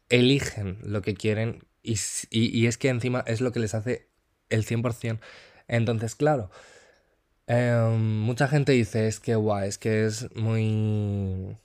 eligen 0.09 0.79
lo 0.83 1.03
que 1.03 1.15
quieren 1.15 1.65
y, 1.83 2.67
es 2.67 2.79
que 2.79 2.89
encima 2.89 3.25
es 3.27 3.41
lo 3.41 3.53
que 3.53 3.61
les 3.61 3.75
hace 3.75 4.09
el 4.51 4.65
100%. 4.65 5.19
Entonces, 5.69 6.15
claro, 6.15 6.51
em, 7.47 8.21
mucha 8.21 8.49
gente 8.49 8.73
dice, 8.73 9.09
es 9.09 9.21
que 9.21 9.35
guay, 9.35 9.69
es 9.69 9.79
que 9.79 10.07
es 10.07 10.35
muy... 10.37 11.57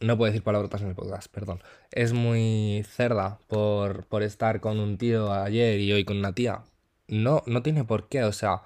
No 0.00 0.18
puedo 0.18 0.30
decir 0.30 0.42
palabras 0.42 0.82
en 0.82 0.88
el 0.88 0.94
podcast, 0.94 1.28
perdón. 1.32 1.62
Es 1.92 2.12
muy 2.12 2.84
cerda 2.90 3.38
por, 3.48 4.06
por 4.06 4.22
estar 4.22 4.60
con 4.60 4.80
un 4.80 4.98
tío 4.98 5.32
ayer 5.32 5.80
y 5.80 5.92
hoy 5.92 6.04
con 6.04 6.18
una 6.18 6.34
tía 6.34 6.64
no, 7.08 7.42
no 7.46 7.62
tiene 7.62 7.84
por 7.84 8.08
qué, 8.08 8.24
o 8.24 8.32
sea, 8.32 8.62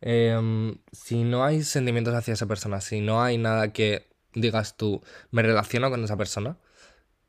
em, 0.00 0.78
si 0.92 1.24
no 1.24 1.44
hay 1.44 1.62
sentimientos 1.62 2.14
hacia 2.14 2.34
esa 2.34 2.46
persona, 2.46 2.80
si 2.80 3.00
no 3.00 3.22
hay 3.22 3.38
nada 3.38 3.72
que 3.72 4.08
digas 4.34 4.76
tú, 4.76 5.02
me 5.30 5.42
relaciono 5.42 5.90
con 5.90 6.04
esa 6.04 6.16
persona, 6.16 6.58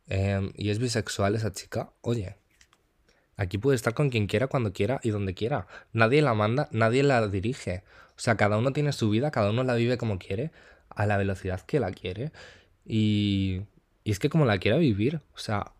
em, 0.08 0.52
y 0.56 0.70
es 0.70 0.80
bisexual 0.80 1.36
esa 1.36 1.52
chica, 1.54 1.92
oye, 2.02 2.38
aquí 3.38 3.58
puede 3.58 3.76
estar 3.76 3.94
con 3.94 4.10
quien 4.10 4.28
quiera, 4.28 4.48
cuando 4.48 4.74
quiera 4.74 5.00
y 5.04 5.10
donde 5.12 5.34
quiera. 5.34 5.68
Nadie 5.94 6.22
la 6.22 6.34
manda, 6.34 6.70
nadie 6.72 7.04
la 7.04 7.28
dirige. 7.28 7.84
O 8.18 8.20
sea, 8.20 8.36
cada 8.38 8.58
uno 8.58 8.74
tiene 8.74 8.94
su 8.94 9.10
vida, 9.10 9.32
cada 9.32 9.52
uno 9.52 9.64
la 9.64 9.76
vive 9.76 9.98
como 9.98 10.20
quiere, 10.20 10.52
a 10.90 11.06
la 11.06 11.18
velocidad 11.18 11.62
que 11.62 11.80
la 11.80 11.92
quiere. 11.92 12.32
Y, 12.86 13.62
y 14.04 14.12
es 14.12 14.20
que 14.20 14.30
como 14.30 14.46
la 14.46 14.58
quiera 14.60 14.78
vivir, 14.78 15.22
o 15.36 15.40
sea, 15.40 15.74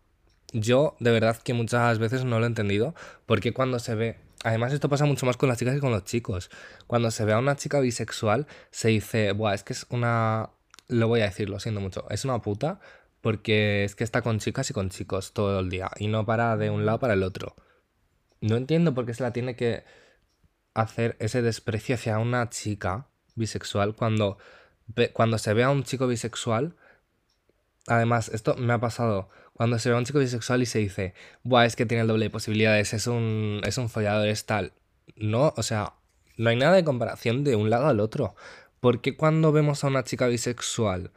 yo 0.52 0.96
de 1.00 1.10
verdad 1.10 1.36
que 1.38 1.54
muchas 1.54 1.98
veces 1.98 2.24
no 2.24 2.38
lo 2.38 2.46
he 2.46 2.48
entendido, 2.48 2.94
porque 3.26 3.52
cuando 3.52 3.78
se 3.78 3.94
ve 3.94 4.16
Además, 4.44 4.72
esto 4.72 4.88
pasa 4.88 5.04
mucho 5.04 5.26
más 5.26 5.36
con 5.36 5.48
las 5.48 5.58
chicas 5.58 5.74
que 5.74 5.80
con 5.80 5.90
los 5.90 6.04
chicos. 6.04 6.50
Cuando 6.86 7.10
se 7.10 7.24
ve 7.24 7.32
a 7.32 7.38
una 7.38 7.56
chica 7.56 7.80
bisexual, 7.80 8.46
se 8.70 8.88
dice, 8.88 9.32
Buah, 9.32 9.54
es 9.54 9.62
que 9.64 9.72
es 9.72 9.86
una. 9.90 10.50
Lo 10.88 11.08
voy 11.08 11.20
a 11.20 11.24
decir, 11.24 11.50
lo 11.50 11.60
siento 11.60 11.80
mucho. 11.80 12.06
Es 12.10 12.24
una 12.24 12.40
puta 12.40 12.80
porque 13.20 13.84
es 13.84 13.94
que 13.94 14.04
está 14.04 14.22
con 14.22 14.38
chicas 14.38 14.70
y 14.70 14.72
con 14.72 14.90
chicos 14.90 15.32
todo 15.32 15.60
el 15.60 15.70
día 15.70 15.90
y 15.98 16.06
no 16.06 16.24
para 16.24 16.56
de 16.56 16.70
un 16.70 16.86
lado 16.86 16.98
para 16.98 17.14
el 17.14 17.22
otro. 17.22 17.56
No 18.40 18.56
entiendo 18.56 18.94
por 18.94 19.06
qué 19.06 19.14
se 19.14 19.22
la 19.22 19.32
tiene 19.32 19.56
que 19.56 19.84
hacer 20.74 21.16
ese 21.18 21.42
desprecio 21.42 21.96
hacia 21.96 22.18
una 22.18 22.48
chica 22.50 23.08
bisexual 23.34 23.96
cuando, 23.96 24.38
cuando 25.12 25.38
se 25.38 25.52
ve 25.54 25.64
a 25.64 25.70
un 25.70 25.82
chico 25.84 26.06
bisexual. 26.06 26.76
Además, 27.86 28.28
esto 28.28 28.54
me 28.56 28.72
ha 28.72 28.78
pasado 28.78 29.28
cuando 29.58 29.80
se 29.80 29.88
ve 29.88 29.96
a 29.96 29.98
un 29.98 30.04
chico 30.04 30.20
bisexual 30.20 30.62
y 30.62 30.66
se 30.66 30.78
dice, 30.78 31.14
Buah, 31.42 31.66
es 31.66 31.74
que 31.74 31.84
tiene 31.84 32.02
el 32.02 32.06
doble 32.06 32.26
de 32.26 32.30
posibilidades, 32.30 32.94
es 32.94 33.08
un, 33.08 33.60
es 33.64 33.76
un 33.76 33.88
follador, 33.88 34.28
es 34.28 34.46
tal. 34.46 34.72
No, 35.16 35.52
o 35.56 35.64
sea, 35.64 35.94
no 36.36 36.50
hay 36.50 36.54
nada 36.54 36.76
de 36.76 36.84
comparación 36.84 37.42
de 37.42 37.56
un 37.56 37.68
lado 37.68 37.88
al 37.88 37.98
otro. 37.98 38.36
Porque 38.78 39.16
cuando 39.16 39.50
vemos 39.50 39.82
a 39.82 39.88
una 39.88 40.04
chica 40.04 40.28
bisexual 40.28 41.10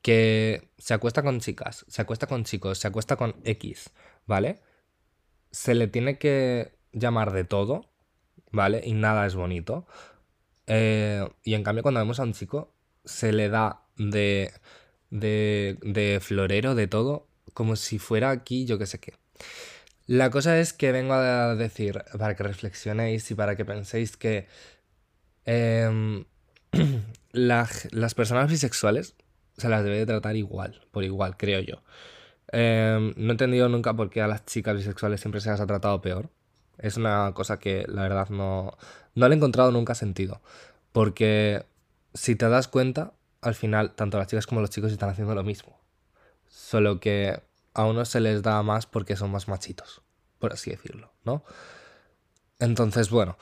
que 0.00 0.70
se 0.78 0.94
acuesta 0.94 1.22
con 1.22 1.40
chicas, 1.40 1.84
se 1.86 2.00
acuesta 2.00 2.26
con 2.26 2.44
chicos, 2.44 2.78
se 2.78 2.88
acuesta 2.88 3.16
con 3.16 3.36
X, 3.44 3.90
¿vale? 4.24 4.62
Se 5.50 5.74
le 5.74 5.86
tiene 5.86 6.16
que 6.16 6.72
llamar 6.92 7.32
de 7.32 7.44
todo, 7.44 7.92
¿vale? 8.50 8.80
Y 8.82 8.94
nada 8.94 9.26
es 9.26 9.34
bonito. 9.34 9.86
Eh, 10.66 11.28
y 11.42 11.52
en 11.52 11.62
cambio 11.62 11.82
cuando 11.82 12.00
vemos 12.00 12.18
a 12.18 12.22
un 12.22 12.32
chico, 12.32 12.72
se 13.04 13.30
le 13.34 13.50
da 13.50 13.82
de, 13.98 14.54
de, 15.10 15.76
de 15.82 16.20
florero, 16.22 16.74
de 16.74 16.86
todo, 16.86 17.28
como 17.52 17.76
si 17.76 17.98
fuera 17.98 18.30
aquí 18.30 18.64
yo 18.66 18.78
que 18.78 18.86
sé 18.86 18.98
qué. 18.98 19.14
La 20.06 20.30
cosa 20.30 20.58
es 20.58 20.72
que 20.72 20.92
vengo 20.92 21.14
a 21.14 21.54
decir, 21.54 22.04
para 22.18 22.36
que 22.36 22.42
reflexionéis 22.42 23.30
y 23.30 23.34
para 23.34 23.56
que 23.56 23.64
penséis 23.64 24.16
que 24.16 24.46
em, 25.46 26.24
las 27.32 28.14
personas 28.14 28.50
bisexuales 28.50 29.14
se 29.56 29.68
las 29.68 29.84
debe 29.84 29.98
de 29.98 30.06
tratar 30.06 30.36
igual, 30.36 30.86
por 30.90 31.04
igual, 31.04 31.36
creo 31.36 31.60
yo. 31.60 31.82
Em, 32.52 33.14
no 33.16 33.28
he 33.28 33.32
entendido 33.32 33.68
nunca 33.68 33.94
por 33.94 34.10
qué 34.10 34.20
a 34.22 34.28
las 34.28 34.44
chicas 34.44 34.76
bisexuales 34.76 35.20
siempre 35.20 35.40
se 35.40 35.50
las 35.50 35.60
ha 35.60 35.66
tratado 35.66 36.00
peor. 36.02 36.30
Es 36.78 36.96
una 36.96 37.32
cosa 37.34 37.58
que 37.58 37.84
la 37.88 38.02
verdad 38.02 38.28
no, 38.30 38.76
no 39.14 39.28
le 39.28 39.34
he 39.34 39.36
encontrado 39.36 39.70
nunca 39.72 39.94
sentido. 39.94 40.40
Porque 40.92 41.64
si 42.14 42.36
te 42.36 42.48
das 42.48 42.68
cuenta, 42.68 43.14
al 43.40 43.54
final 43.54 43.94
tanto 43.94 44.18
las 44.18 44.28
chicas 44.28 44.46
como 44.46 44.60
los 44.60 44.70
chicos 44.70 44.92
están 44.92 45.10
haciendo 45.10 45.34
lo 45.34 45.44
mismo. 45.44 45.83
Solo 46.54 47.00
que 47.00 47.42
a 47.74 47.84
unos 47.84 48.10
se 48.10 48.20
les 48.20 48.40
da 48.42 48.62
más 48.62 48.86
porque 48.86 49.16
son 49.16 49.32
más 49.32 49.48
machitos, 49.48 50.02
por 50.38 50.52
así 50.52 50.70
decirlo, 50.70 51.12
¿no? 51.24 51.42
Entonces, 52.60 53.10
bueno, 53.10 53.36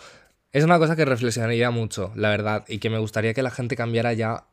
es 0.50 0.64
una 0.64 0.78
cosa 0.78 0.96
que 0.96 1.04
reflexionaría 1.04 1.70
mucho, 1.70 2.10
la 2.16 2.30
verdad, 2.30 2.64
y 2.68 2.78
que 2.78 2.88
me 2.88 2.98
gustaría 2.98 3.34
que 3.34 3.42
la 3.42 3.50
gente 3.50 3.76
cambiara 3.76 4.14
ya, 4.14 4.46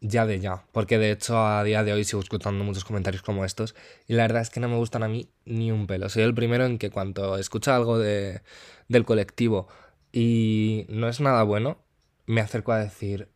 ya 0.00 0.24
de 0.24 0.40
ya, 0.40 0.64
porque 0.72 0.96
de 0.96 1.10
hecho 1.10 1.46
a 1.46 1.62
día 1.62 1.84
de 1.84 1.92
hoy 1.92 2.04
sigo 2.04 2.22
escuchando 2.22 2.64
muchos 2.64 2.86
comentarios 2.86 3.22
como 3.22 3.44
estos, 3.44 3.74
y 4.08 4.14
la 4.14 4.22
verdad 4.22 4.40
es 4.40 4.48
que 4.48 4.60
no 4.60 4.70
me 4.70 4.76
gustan 4.76 5.02
a 5.02 5.08
mí 5.08 5.28
ni 5.44 5.70
un 5.70 5.86
pelo. 5.86 6.08
Soy 6.08 6.22
el 6.22 6.34
primero 6.34 6.64
en 6.64 6.78
que 6.78 6.88
cuando 6.88 7.36
escucho 7.36 7.74
algo 7.74 7.98
de, 7.98 8.40
del 8.88 9.04
colectivo 9.04 9.68
y 10.10 10.86
no 10.88 11.06
es 11.06 11.20
nada 11.20 11.42
bueno, 11.42 11.76
me 12.24 12.40
acerco 12.40 12.72
a 12.72 12.78
decir, 12.78 13.28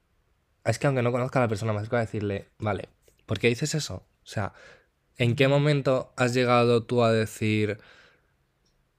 es 0.64 0.78
que 0.78 0.86
aunque 0.86 1.02
no 1.02 1.12
conozca 1.12 1.38
a 1.38 1.42
la 1.42 1.48
persona, 1.48 1.74
me 1.74 1.80
acerco 1.80 1.96
a 1.96 2.00
decirle, 2.00 2.48
vale, 2.58 2.88
¿por 3.26 3.38
qué 3.38 3.48
dices 3.48 3.74
eso? 3.74 4.06
O 4.24 4.26
sea, 4.26 4.52
¿en 5.18 5.36
qué 5.36 5.48
momento 5.48 6.12
has 6.16 6.34
llegado 6.34 6.84
tú 6.84 7.04
a 7.04 7.12
decir, 7.12 7.78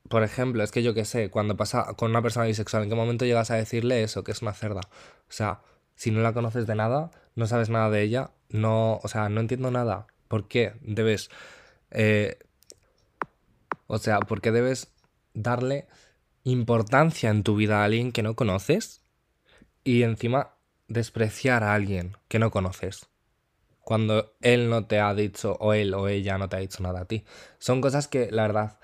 por 0.09 0.23
ejemplo, 0.23 0.63
es 0.63 0.71
que 0.71 0.83
yo 0.83 0.93
qué 0.93 1.05
sé, 1.05 1.29
cuando 1.29 1.57
pasa 1.57 1.93
con 1.95 2.11
una 2.11 2.21
persona 2.21 2.45
bisexual, 2.45 2.83
¿en 2.83 2.89
qué 2.89 2.95
momento 2.95 3.25
llegas 3.25 3.51
a 3.51 3.55
decirle 3.55 4.03
eso, 4.03 4.23
que 4.23 4.31
es 4.31 4.41
una 4.41 4.53
cerda? 4.53 4.81
O 5.27 5.31
sea, 5.31 5.61
si 5.95 6.11
no 6.11 6.21
la 6.21 6.33
conoces 6.33 6.67
de 6.67 6.75
nada, 6.75 7.11
no 7.35 7.47
sabes 7.47 7.69
nada 7.69 7.89
de 7.89 8.03
ella, 8.03 8.31
no, 8.49 8.99
o 9.03 9.07
sea, 9.07 9.29
no 9.29 9.41
entiendo 9.41 9.71
nada. 9.71 10.07
¿Por 10.27 10.47
qué 10.47 10.73
debes, 10.81 11.29
eh, 11.91 12.37
o 13.87 13.97
sea, 13.97 14.19
por 14.19 14.41
qué 14.41 14.51
debes 14.51 14.91
darle 15.33 15.87
importancia 16.43 17.29
en 17.29 17.43
tu 17.43 17.55
vida 17.55 17.81
a 17.81 17.85
alguien 17.85 18.11
que 18.11 18.23
no 18.23 18.35
conoces 18.35 19.01
y 19.83 20.03
encima 20.03 20.55
despreciar 20.87 21.63
a 21.63 21.73
alguien 21.73 22.15
que 22.27 22.39
no 22.39 22.51
conoces? 22.51 23.09
Cuando 23.85 24.33
él 24.41 24.67
no 24.69 24.87
te 24.87 24.99
ha 24.99 25.13
dicho, 25.13 25.55
o 25.59 25.73
él 25.73 25.93
o 25.93 26.07
ella 26.07 26.39
no 26.39 26.49
te 26.49 26.55
ha 26.55 26.59
dicho 26.59 26.81
nada 26.81 27.01
a 27.01 27.05
ti. 27.05 27.23
Son 27.59 27.81
cosas 27.81 28.07
que, 28.07 28.31
la 28.31 28.41
verdad, 28.41 28.79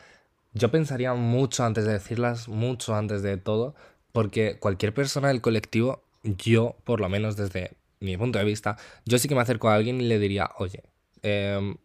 yo 0.53 0.70
pensaría 0.70 1.15
mucho 1.15 1.65
antes 1.65 1.86
de 1.86 1.93
decirlas, 1.93 2.48
mucho 2.48 2.96
antes 2.96 3.24
de 3.24 3.38
todo, 3.38 3.74
porque 4.12 4.60
cualquier 4.60 4.93
persona 4.93 5.29
del 5.29 5.41
colectivo, 5.41 6.03
yo, 6.24 6.77
por 6.84 7.00
lo 7.01 7.10
menos 7.10 7.36
desde 7.36 7.72
mi 8.00 8.15
punto 8.15 8.38
de 8.38 8.46
vista, 8.46 8.77
yo 9.03 9.17
sí 9.17 9.27
que 9.27 9.34
me 9.34 9.41
acerco 9.41 9.70
a 9.70 9.75
alguien 9.75 10.00
y 10.00 10.03
le 10.03 10.20
diría, 10.20 10.51
oye, 10.60 10.84
em, 11.24 11.77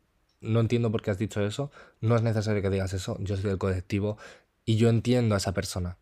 no 0.43 0.61
entiendo 0.61 0.93
por 0.93 1.01
qué 1.01 1.11
has 1.11 1.19
dicho 1.19 1.41
eso, 1.45 1.71
no 2.03 2.17
es 2.17 2.23
necesario 2.23 2.61
que 2.61 2.69
digas 2.69 2.93
eso, 2.93 3.17
yo 3.21 3.37
soy 3.37 3.49
del 3.49 3.59
colectivo 3.59 4.19
y 4.67 4.77
yo 4.77 4.91
entiendo 4.91 5.35
a 5.35 5.39
esa 5.39 5.53
persona. 5.53 5.97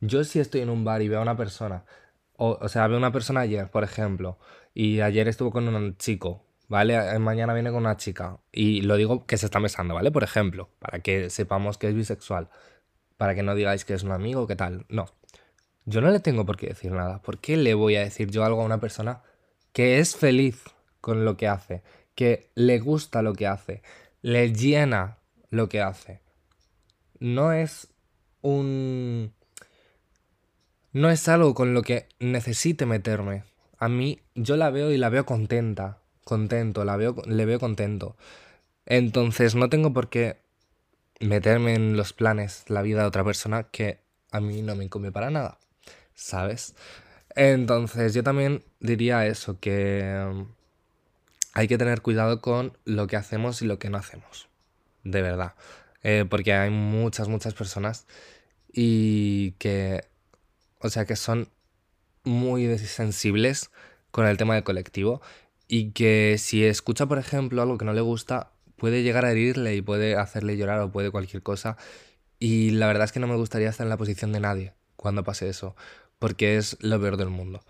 Yo 0.00 0.24
si 0.24 0.40
estoy 0.40 0.62
en 0.62 0.70
un 0.70 0.82
bar 0.82 1.02
y 1.02 1.08
veo 1.08 1.18
a 1.18 1.22
una 1.22 1.36
persona, 1.36 1.84
o, 2.40 2.68
sea, 2.68 2.86
veo 2.86 2.96
a 2.96 2.98
una 2.98 3.12
persona 3.12 3.40
ayer, 3.40 3.68
por 3.68 3.82
ejemplo, 3.82 4.38
y 4.72 5.00
ayer 5.00 5.26
estuvo 5.26 5.50
con 5.50 5.66
un 5.66 5.96
chico, 5.96 6.44
¿vale? 6.68 7.18
Mañana 7.18 7.52
viene 7.52 7.70
con 7.70 7.80
una 7.80 7.96
chica, 7.96 8.38
y 8.52 8.82
lo 8.82 8.96
digo 8.96 9.26
que 9.26 9.36
se 9.36 9.46
está 9.46 9.58
besando, 9.58 9.94
¿vale? 9.94 10.12
Por 10.12 10.22
ejemplo, 10.22 10.70
para 10.78 11.00
que 11.00 11.30
sepamos 11.30 11.78
que 11.78 11.88
es 11.88 11.94
bisexual, 11.94 12.48
para 13.16 13.34
que 13.34 13.42
no 13.42 13.56
digáis 13.56 13.84
que 13.84 13.94
es 13.94 14.04
un 14.04 14.12
amigo, 14.12 14.46
¿qué 14.46 14.54
tal? 14.54 14.86
No. 14.88 15.06
Yo 15.84 16.00
no 16.00 16.10
le 16.10 16.20
tengo 16.20 16.46
por 16.46 16.56
qué 16.56 16.68
decir 16.68 16.92
nada. 16.92 17.20
¿Por 17.22 17.38
qué 17.38 17.56
le 17.56 17.74
voy 17.74 17.96
a 17.96 18.00
decir 18.00 18.30
yo 18.30 18.44
algo 18.44 18.62
a 18.62 18.64
una 18.64 18.78
persona 18.78 19.22
que 19.72 19.98
es 19.98 20.14
feliz 20.14 20.62
con 21.00 21.24
lo 21.24 21.36
que 21.36 21.48
hace, 21.48 21.82
que 22.14 22.52
le 22.54 22.78
gusta 22.78 23.20
lo 23.22 23.34
que 23.34 23.48
hace, 23.48 23.82
le 24.22 24.52
llena 24.52 25.18
lo 25.50 25.68
que 25.68 25.82
hace? 25.82 26.20
No 27.18 27.52
es 27.52 27.88
un 28.42 29.32
no 30.92 31.10
es 31.10 31.28
algo 31.28 31.54
con 31.54 31.74
lo 31.74 31.82
que 31.82 32.08
necesite 32.18 32.86
meterme. 32.86 33.44
A 33.78 33.88
mí, 33.88 34.20
yo 34.34 34.56
la 34.56 34.70
veo 34.70 34.90
y 34.90 34.96
la 34.96 35.08
veo 35.08 35.24
contenta, 35.26 35.98
contento, 36.24 36.84
la 36.84 36.96
veo, 36.96 37.16
le 37.26 37.44
veo 37.44 37.60
contento. 37.60 38.16
Entonces, 38.86 39.54
no 39.54 39.68
tengo 39.68 39.92
por 39.92 40.08
qué 40.08 40.38
meterme 41.20 41.74
en 41.74 41.96
los 41.96 42.12
planes, 42.12 42.64
la 42.68 42.82
vida 42.82 43.02
de 43.02 43.08
otra 43.08 43.24
persona 43.24 43.64
que 43.64 44.00
a 44.30 44.40
mí 44.40 44.62
no 44.62 44.74
me 44.76 44.84
incumbe 44.84 45.12
para 45.12 45.30
nada, 45.30 45.58
¿sabes? 46.14 46.74
Entonces, 47.34 48.14
yo 48.14 48.22
también 48.22 48.64
diría 48.80 49.26
eso, 49.26 49.58
que 49.60 50.26
um, 50.28 50.48
hay 51.52 51.68
que 51.68 51.78
tener 51.78 52.02
cuidado 52.02 52.40
con 52.40 52.76
lo 52.84 53.06
que 53.06 53.16
hacemos 53.16 53.62
y 53.62 53.66
lo 53.66 53.78
que 53.78 53.90
no 53.90 53.98
hacemos, 53.98 54.48
de 55.04 55.22
verdad. 55.22 55.54
Eh, 56.02 56.24
porque 56.28 56.52
hay 56.52 56.70
muchas, 56.70 57.28
muchas 57.28 57.54
personas 57.54 58.06
y 58.72 59.52
que 59.52 60.07
o 60.80 60.90
sea 60.90 61.04
que 61.04 61.16
son 61.16 61.48
muy 62.24 62.78
sensibles 62.78 63.70
con 64.10 64.26
el 64.26 64.36
tema 64.36 64.54
del 64.54 64.64
colectivo 64.64 65.20
y 65.68 65.92
que 65.92 66.36
si 66.38 66.64
escucha, 66.64 67.06
por 67.06 67.18
ejemplo, 67.18 67.62
algo 67.62 67.78
que 67.78 67.84
no 67.84 67.92
le 67.92 68.00
gusta, 68.00 68.52
puede 68.76 69.02
llegar 69.02 69.24
a 69.24 69.32
herirle 69.32 69.76
y 69.76 69.82
puede 69.82 70.16
hacerle 70.16 70.56
llorar 70.56 70.80
o 70.80 70.92
puede 70.92 71.10
cualquier 71.10 71.42
cosa. 71.42 71.76
Y 72.38 72.70
la 72.70 72.86
verdad 72.86 73.04
es 73.04 73.12
que 73.12 73.20
no 73.20 73.26
me 73.28 73.36
gustaría 73.36 73.68
estar 73.70 73.84
en 73.86 73.90
la 73.90 73.96
posición 73.98 74.32
de 74.32 74.40
nadie 74.40 74.74
cuando 74.96 75.24
pase 75.24 75.48
eso, 75.48 75.76
porque 76.18 76.56
es 76.56 76.76
lo 76.80 77.00
peor 77.00 77.16
del 77.16 77.30
mundo. 77.30 77.62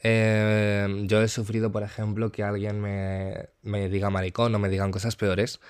Em, 0.00 1.08
yo 1.08 1.20
he 1.22 1.28
sufrido, 1.28 1.72
por 1.72 1.82
ejemplo, 1.82 2.30
que 2.30 2.42
alguien 2.44 2.80
me, 2.80 3.48
me 3.62 3.88
diga 3.88 4.10
maricón 4.10 4.54
o 4.54 4.58
me 4.58 4.68
digan 4.68 4.92
cosas 4.92 5.16
peores 5.16 5.60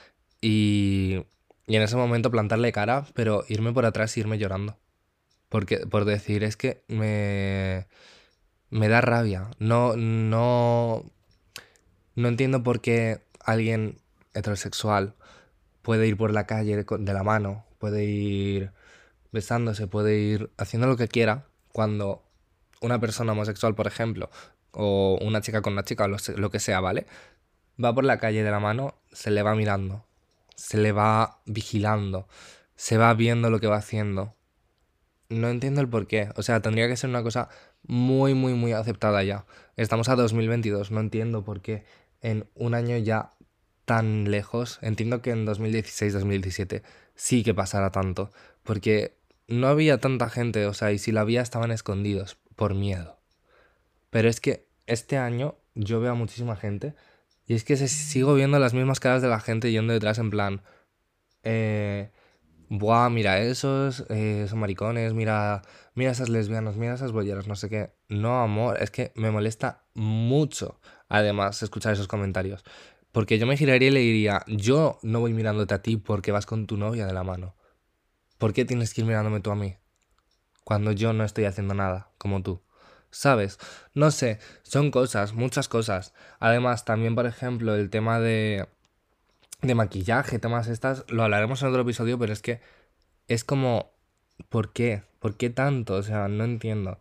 y, 0.40 1.24
y 1.66 1.76
en 1.76 1.82
ese 1.82 1.96
momento 1.96 2.30
plantarle 2.30 2.72
cara, 2.72 3.06
pero 3.14 3.44
irme 3.48 3.72
por 3.72 3.86
atrás 3.86 4.16
y 4.16 4.20
irme 4.20 4.38
llorando. 4.38 4.78
Porque, 5.48 5.78
por 5.86 6.04
decir, 6.04 6.44
es 6.44 6.56
que 6.56 6.82
me, 6.88 7.86
me 8.70 8.88
da 8.88 9.00
rabia. 9.00 9.50
No, 9.58 9.96
no, 9.96 11.10
no 12.14 12.28
entiendo 12.28 12.62
por 12.62 12.80
qué 12.80 13.22
alguien 13.40 14.00
heterosexual 14.34 15.14
puede 15.82 16.06
ir 16.06 16.16
por 16.16 16.32
la 16.32 16.46
calle 16.46 16.84
de 16.84 17.12
la 17.12 17.22
mano, 17.22 17.64
puede 17.78 18.04
ir 18.04 18.72
besándose, 19.32 19.86
puede 19.86 20.18
ir 20.18 20.50
haciendo 20.58 20.86
lo 20.86 20.96
que 20.96 21.08
quiera, 21.08 21.46
cuando 21.72 22.24
una 22.80 23.00
persona 23.00 23.32
homosexual, 23.32 23.74
por 23.74 23.86
ejemplo, 23.86 24.30
o 24.72 25.18
una 25.22 25.40
chica 25.40 25.62
con 25.62 25.72
una 25.72 25.84
chica, 25.84 26.04
o 26.04 26.08
lo 26.08 26.50
que 26.50 26.60
sea, 26.60 26.80
¿vale? 26.80 27.06
Va 27.82 27.94
por 27.94 28.04
la 28.04 28.18
calle 28.18 28.42
de 28.42 28.50
la 28.50 28.60
mano, 28.60 28.94
se 29.12 29.30
le 29.30 29.42
va 29.42 29.54
mirando, 29.54 30.04
se 30.56 30.78
le 30.78 30.92
va 30.92 31.40
vigilando, 31.46 32.28
se 32.76 32.98
va 32.98 33.14
viendo 33.14 33.50
lo 33.50 33.60
que 33.60 33.66
va 33.66 33.76
haciendo 33.76 34.34
no 35.28 35.48
entiendo 35.48 35.80
el 35.80 35.88
por 35.88 36.06
qué. 36.06 36.30
O 36.36 36.42
sea, 36.42 36.60
tendría 36.60 36.88
que 36.88 36.96
ser 36.96 37.10
una 37.10 37.22
cosa 37.22 37.48
muy, 37.82 38.34
muy, 38.34 38.54
muy 38.54 38.72
aceptada 38.72 39.22
ya. 39.22 39.44
Estamos 39.76 40.08
a 40.08 40.16
2022, 40.16 40.90
no 40.90 41.00
entiendo 41.00 41.44
por 41.44 41.60
qué 41.60 41.84
en 42.20 42.48
un 42.54 42.74
año 42.74 42.96
ya 42.98 43.32
tan 43.84 44.30
lejos, 44.30 44.78
entiendo 44.82 45.22
que 45.22 45.30
en 45.30 45.44
2016, 45.44 46.12
2017 46.12 46.82
sí 47.14 47.42
que 47.42 47.54
pasara 47.54 47.90
tanto, 47.90 48.30
porque 48.62 49.16
no 49.46 49.68
había 49.68 49.98
tanta 49.98 50.28
gente, 50.28 50.66
o 50.66 50.74
sea, 50.74 50.92
y 50.92 50.98
si 50.98 51.12
la 51.12 51.22
había 51.22 51.40
estaban 51.40 51.70
escondidos 51.70 52.36
por 52.56 52.74
miedo. 52.74 53.18
Pero 54.10 54.28
es 54.28 54.40
que 54.40 54.66
este 54.86 55.16
año 55.16 55.56
yo 55.74 56.00
veo 56.00 56.12
a 56.12 56.14
muchísima 56.14 56.56
gente 56.56 56.94
y 57.46 57.54
es 57.54 57.64
que 57.64 57.76
se, 57.76 57.88
sigo 57.88 58.34
viendo 58.34 58.58
las 58.58 58.74
mismas 58.74 59.00
caras 59.00 59.22
de 59.22 59.28
la 59.28 59.40
gente 59.40 59.70
yendo 59.70 59.92
detrás 59.92 60.18
en 60.18 60.30
plan... 60.30 60.62
Eh, 61.44 62.10
Buah, 62.70 63.08
mira 63.08 63.40
esos, 63.40 64.04
eh, 64.10 64.46
son 64.48 64.58
maricones, 64.58 65.14
mira, 65.14 65.62
mira 65.94 66.10
esas 66.10 66.28
lesbianas, 66.28 66.76
mira 66.76 66.94
esas 66.94 67.12
bolleras, 67.12 67.46
no 67.46 67.56
sé 67.56 67.70
qué. 67.70 67.94
No, 68.08 68.42
amor, 68.42 68.76
es 68.82 68.90
que 68.90 69.12
me 69.14 69.30
molesta 69.30 69.86
mucho, 69.94 70.78
además, 71.08 71.62
escuchar 71.62 71.94
esos 71.94 72.08
comentarios. 72.08 72.64
Porque 73.10 73.38
yo 73.38 73.46
me 73.46 73.56
giraría 73.56 73.88
y 73.88 73.90
le 73.90 74.00
diría, 74.00 74.44
yo 74.46 74.98
no 75.02 75.20
voy 75.20 75.32
mirándote 75.32 75.72
a 75.74 75.82
ti 75.82 75.96
porque 75.96 76.30
vas 76.30 76.44
con 76.44 76.66
tu 76.66 76.76
novia 76.76 77.06
de 77.06 77.14
la 77.14 77.24
mano. 77.24 77.56
¿Por 78.36 78.52
qué 78.52 78.66
tienes 78.66 78.92
que 78.92 79.00
ir 79.00 79.06
mirándome 79.06 79.40
tú 79.40 79.50
a 79.50 79.56
mí? 79.56 79.76
Cuando 80.62 80.92
yo 80.92 81.14
no 81.14 81.24
estoy 81.24 81.46
haciendo 81.46 81.72
nada, 81.72 82.12
como 82.18 82.42
tú. 82.42 82.62
¿Sabes? 83.10 83.58
No 83.94 84.10
sé, 84.10 84.38
son 84.62 84.90
cosas, 84.90 85.32
muchas 85.32 85.68
cosas. 85.68 86.12
Además, 86.38 86.84
también, 86.84 87.14
por 87.14 87.24
ejemplo, 87.24 87.74
el 87.74 87.88
tema 87.88 88.20
de 88.20 88.68
de 89.62 89.74
maquillaje, 89.74 90.38
temas 90.38 90.68
estas, 90.68 91.04
lo 91.08 91.24
hablaremos 91.24 91.62
en 91.62 91.68
otro 91.68 91.82
episodio, 91.82 92.18
pero 92.18 92.32
es 92.32 92.42
que 92.42 92.60
es 93.26 93.44
como, 93.44 93.90
¿por 94.48 94.72
qué? 94.72 95.02
¿Por 95.18 95.36
qué 95.36 95.50
tanto? 95.50 95.94
O 95.94 96.02
sea, 96.02 96.28
no 96.28 96.44
entiendo. 96.44 96.98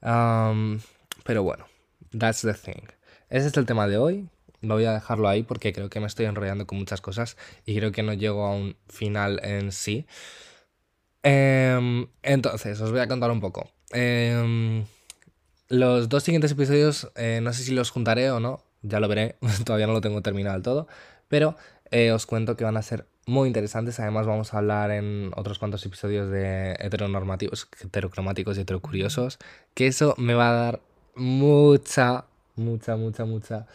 pero 0.00 1.42
bueno, 1.42 1.66
that's 2.18 2.42
the 2.42 2.54
thing. 2.54 2.86
Ese 3.28 3.48
es 3.48 3.56
el 3.56 3.66
tema 3.66 3.86
de 3.86 3.98
hoy. 3.98 4.28
Lo 4.60 4.74
voy 4.74 4.84
a 4.86 4.92
dejarlo 4.92 5.28
ahí 5.28 5.42
porque 5.42 5.72
creo 5.72 5.90
que 5.90 6.00
me 6.00 6.06
estoy 6.06 6.26
enrollando 6.26 6.66
con 6.66 6.78
muchas 6.78 7.00
cosas 7.00 7.36
y 7.66 7.76
creo 7.76 7.92
que 7.92 8.02
no 8.02 8.14
llego 8.14 8.46
a 8.46 8.54
un 8.54 8.76
final 8.88 9.40
en 9.44 9.72
sí. 9.72 10.06
Em, 11.22 12.06
entonces, 12.22 12.80
os 12.80 12.90
voy 12.90 13.00
a 13.00 13.08
contar 13.08 13.30
un 13.30 13.40
poco. 13.40 13.70
Em, 13.92 14.84
los 15.68 16.08
dos 16.08 16.22
siguientes 16.22 16.52
episodios, 16.52 17.10
eh, 17.16 17.40
no 17.42 17.52
sé 17.52 17.62
si 17.64 17.72
los 17.72 17.90
juntaré 17.90 18.30
o 18.30 18.40
no, 18.40 18.62
ya 18.82 19.00
lo 19.00 19.08
veré, 19.08 19.36
todavía 19.64 19.86
no 19.86 19.94
lo 19.94 20.00
tengo 20.00 20.22
terminado 20.22 20.54
del 20.54 20.62
todo, 20.62 20.86
pero 21.28 21.56
eh, 21.94 22.10
os 22.10 22.26
cuento 22.26 22.56
que 22.56 22.64
van 22.64 22.76
a 22.76 22.82
ser 22.82 23.06
muy 23.24 23.46
interesantes. 23.46 24.00
Además, 24.00 24.26
vamos 24.26 24.52
a 24.52 24.58
hablar 24.58 24.90
en 24.90 25.30
otros 25.36 25.60
cuantos 25.60 25.86
episodios 25.86 26.28
de 26.28 26.72
heteronormativos, 26.80 27.68
heterocromáticos 27.80 28.58
y 28.58 28.62
heterocuriosos. 28.62 29.38
Que 29.74 29.86
eso 29.86 30.16
me 30.18 30.34
va 30.34 30.50
a 30.50 30.52
dar 30.52 30.80
mucha, 31.14 32.24
mucha, 32.56 32.96
mucha, 32.96 33.24
mucha. 33.24 33.66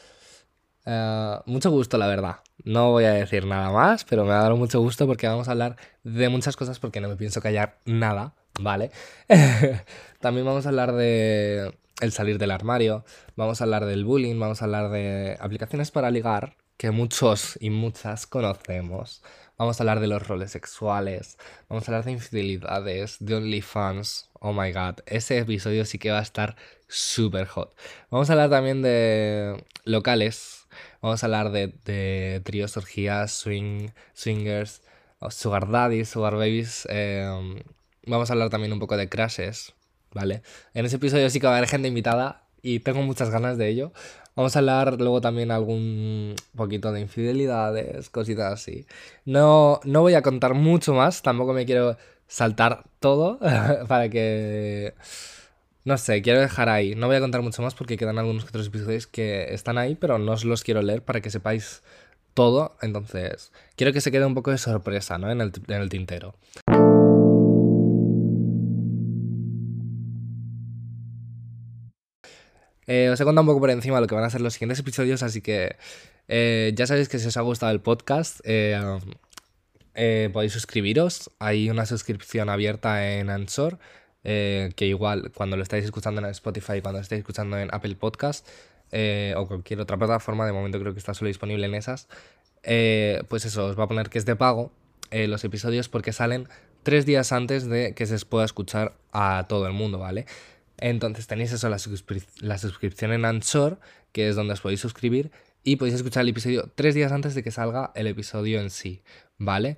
Uh, 0.86 1.50
mucho 1.50 1.72
gusto, 1.72 1.98
la 1.98 2.08
verdad. 2.08 2.42
No 2.66 2.92
voy 2.92 3.06
a 3.06 3.14
decir 3.14 3.46
nada 3.46 3.72
más, 3.72 4.04
pero 4.04 4.26
me 4.26 4.32
va 4.32 4.42
a 4.42 4.44
dar 4.44 4.56
mucho 4.56 4.82
gusto 4.82 5.08
porque 5.08 5.26
vamos 5.26 5.48
a 5.48 5.52
hablar 5.52 5.78
de 6.04 6.28
muchas 6.28 6.58
cosas 6.58 6.78
porque 6.78 7.00
no 7.00 7.08
me 7.08 7.16
pienso 7.16 7.40
callar 7.40 7.78
nada, 7.86 8.34
¿vale? 8.60 8.92
También 10.20 10.46
vamos 10.46 10.66
a 10.66 10.70
hablar 10.70 10.92
de 10.92 11.74
el 12.02 12.12
salir 12.12 12.38
del 12.38 12.52
armario, 12.52 13.06
vamos 13.38 13.62
a 13.62 13.64
hablar 13.64 13.86
del 13.86 14.04
bullying, 14.04 14.38
vamos 14.38 14.62
a 14.62 14.66
hablar 14.66 14.90
de 14.90 15.38
aplicaciones 15.40 15.92
para 15.92 16.12
ligar, 16.12 16.58
que 16.80 16.92
muchos 16.92 17.58
y 17.60 17.72
muchas 17.72 18.26
conocemos. 18.26 19.22
Vamos 19.58 19.78
a 19.78 19.84
hablar 19.84 20.00
de 20.00 20.08
los 20.08 20.26
roles 20.26 20.52
sexuales, 20.52 21.38
vamos 21.68 21.84
a 21.84 21.92
hablar 21.92 22.06
de 22.06 22.14
infidelidades, 22.14 23.18
de 23.20 23.36
OnlyFans. 23.36 24.30
Oh 24.40 24.54
my 24.54 24.72
god, 24.72 25.00
ese 25.06 25.40
episodio 25.40 25.84
sí 25.84 26.00
que 26.00 26.10
va 26.10 26.20
a 26.20 26.22
estar 26.22 26.56
súper 26.88 27.48
hot. 27.48 27.76
Vamos 28.10 28.30
a 28.30 28.34
hablar 28.34 28.50
también 28.50 28.82
de 28.82 29.62
locales, 29.84 30.70
vamos 31.02 31.22
a 31.22 31.26
hablar 31.26 31.52
de, 31.52 31.76
de 31.84 32.42
tríos, 32.46 32.78
orgías, 32.78 33.34
swing, 33.34 33.90
swingers, 34.14 34.82
sugar 35.32 35.70
daddies, 35.70 36.08
sugar 36.08 36.36
babies. 36.36 36.88
Em, 36.90 37.60
vamos 38.06 38.30
a 38.30 38.34
hablar 38.34 38.50
también 38.50 38.72
un 38.72 38.80
poco 38.80 38.96
de 38.96 39.10
crashes, 39.10 39.74
¿vale? 40.14 40.44
En 40.74 40.86
ese 40.86 40.96
episodio 40.96 41.30
sí 41.30 41.42
que 41.42 41.48
va 41.48 41.56
a 41.56 41.58
haber 41.58 41.70
gente 41.70 41.90
invitada 41.90 42.46
y 42.62 42.80
tengo 42.80 43.02
muchas 43.02 43.30
ganas 43.32 43.58
de 43.58 43.68
ello. 43.68 43.92
Vamos 44.40 44.56
a 44.56 44.60
hablar 44.60 45.02
luego 45.02 45.20
también 45.20 45.52
algún 45.52 46.34
poquito 46.56 46.94
de 46.94 47.02
infidelidades, 47.02 48.10
cositas 48.10 48.54
así. 48.54 48.86
No, 49.26 49.82
no 49.84 50.00
voy 50.00 50.14
a 50.14 50.22
contar 50.22 50.54
mucho 50.54 50.94
más, 50.94 51.22
tampoco 51.22 51.52
me 51.52 51.66
quiero 51.66 51.98
saltar 52.26 52.86
todo 53.02 53.38
para 53.90 54.08
que 54.08 54.94
No 55.84 55.98
sé, 55.98 56.22
quiero 56.22 56.40
dejar 56.40 56.70
ahí. 56.70 56.96
No 56.96 57.08
voy 57.08 57.18
a 57.18 57.20
contar 57.20 57.42
mucho 57.42 57.62
más 57.62 57.76
porque 57.76 57.98
quedan 57.98 58.18
algunos 58.18 58.46
otros 58.46 58.68
episodios 58.68 59.08
que 59.08 59.54
están 59.54 59.78
ahí, 59.78 59.96
pero 59.96 60.18
no 60.20 60.32
os 60.32 60.46
los 60.46 60.64
quiero 60.64 60.82
leer 60.84 61.04
para 61.04 61.20
que 61.20 61.30
sepáis 61.30 61.84
todo. 62.34 62.78
Entonces, 62.82 63.52
quiero 63.76 63.92
que 63.92 64.00
se 64.00 64.10
quede 64.10 64.26
un 64.26 64.36
poco 64.36 64.52
de 64.52 64.58
sorpresa, 64.58 65.18
¿no? 65.18 65.30
En 65.30 65.42
el, 65.42 65.52
en 65.68 65.82
el 65.82 65.90
tintero. 65.90 66.34
Eh, 72.92 73.08
os 73.12 73.22
he 73.22 73.24
contado 73.24 73.44
un 73.44 73.48
poco 73.48 73.60
por 73.60 73.70
encima 73.70 74.02
lo 74.02 74.08
que 74.08 74.16
van 74.16 74.24
a 74.24 74.32
ser 74.32 74.42
los 74.42 74.54
siguientes 74.54 74.80
episodios, 74.80 75.22
así 75.22 75.42
que 75.42 75.76
eh, 76.28 76.72
ya 76.74 76.88
sabéis 76.88 77.08
que 77.08 77.20
si 77.20 77.28
os 77.28 77.38
ha 77.38 77.42
gustado 77.42 77.72
el 77.72 77.82
podcast, 77.82 78.40
eh, 78.46 79.00
podéis 80.34 80.54
suscribiros. 80.54 81.30
Hay 81.38 81.70
una 81.70 81.86
suscripción 81.86 82.50
abierta 82.50 83.14
en 83.14 83.30
Ansor, 83.30 83.78
que 84.24 84.74
igual 84.80 85.32
cuando 85.36 85.56
lo 85.56 85.62
estáis 85.62 85.86
escuchando 85.86 86.20
en 86.20 86.26
Spotify, 86.32 86.82
cuando 86.82 86.98
lo 86.98 87.04
estáis 87.04 87.20
escuchando 87.20 87.60
en 87.60 87.70
Apple 87.72 87.96
Podcast 87.96 88.48
o 88.92 89.48
cualquier 89.48 89.82
otra 89.82 89.98
plataforma, 89.98 90.48
de 90.48 90.52
momento 90.52 90.80
creo 90.80 90.94
que 90.94 91.00
está 91.00 91.14
solo 91.14 91.28
disponible 91.28 91.68
en 91.68 91.76
esas, 91.76 92.08
pues 92.64 93.46
eso, 93.46 93.68
os 93.68 93.78
va 93.78 93.84
a 93.84 93.88
poner 93.88 94.10
que 94.10 94.18
es 94.18 94.26
de 94.26 94.36
pago 94.36 94.72
los 95.12 95.44
episodios 95.44 95.90
porque 95.90 96.12
salen 96.12 96.48
tres 96.82 97.06
días 97.06 97.34
antes 97.34 97.70
de 97.70 97.94
que 97.94 98.08
se 98.08 98.18
pueda 98.26 98.46
escuchar 98.46 98.94
a 99.12 99.46
todo 99.48 99.68
el 99.68 99.74
mundo, 99.74 100.00
¿vale? 100.00 100.26
Entonces 100.82 101.28
tenéis 101.28 101.52
eso, 101.52 101.70
la, 101.70 101.78
suscripción 101.80 103.12
en 103.12 103.26
Anchor, 103.26 103.80
que 104.12 104.30
es 104.30 104.36
donde 104.36 104.54
os 104.54 104.62
podéis 104.62 104.80
suscribir, 104.80 105.32
y 105.64 105.76
podéis 105.76 105.96
escuchar 105.96 106.22
el 106.22 106.30
episodio 106.30 106.72
tres 106.76 106.96
días 106.96 107.12
antes 107.12 107.36
de 107.36 107.44
que 107.44 107.52
salga 107.52 107.92
el 107.96 108.08
episodio 108.08 108.62
en 108.62 108.70
sí, 108.70 109.04
¿vale? 109.38 109.78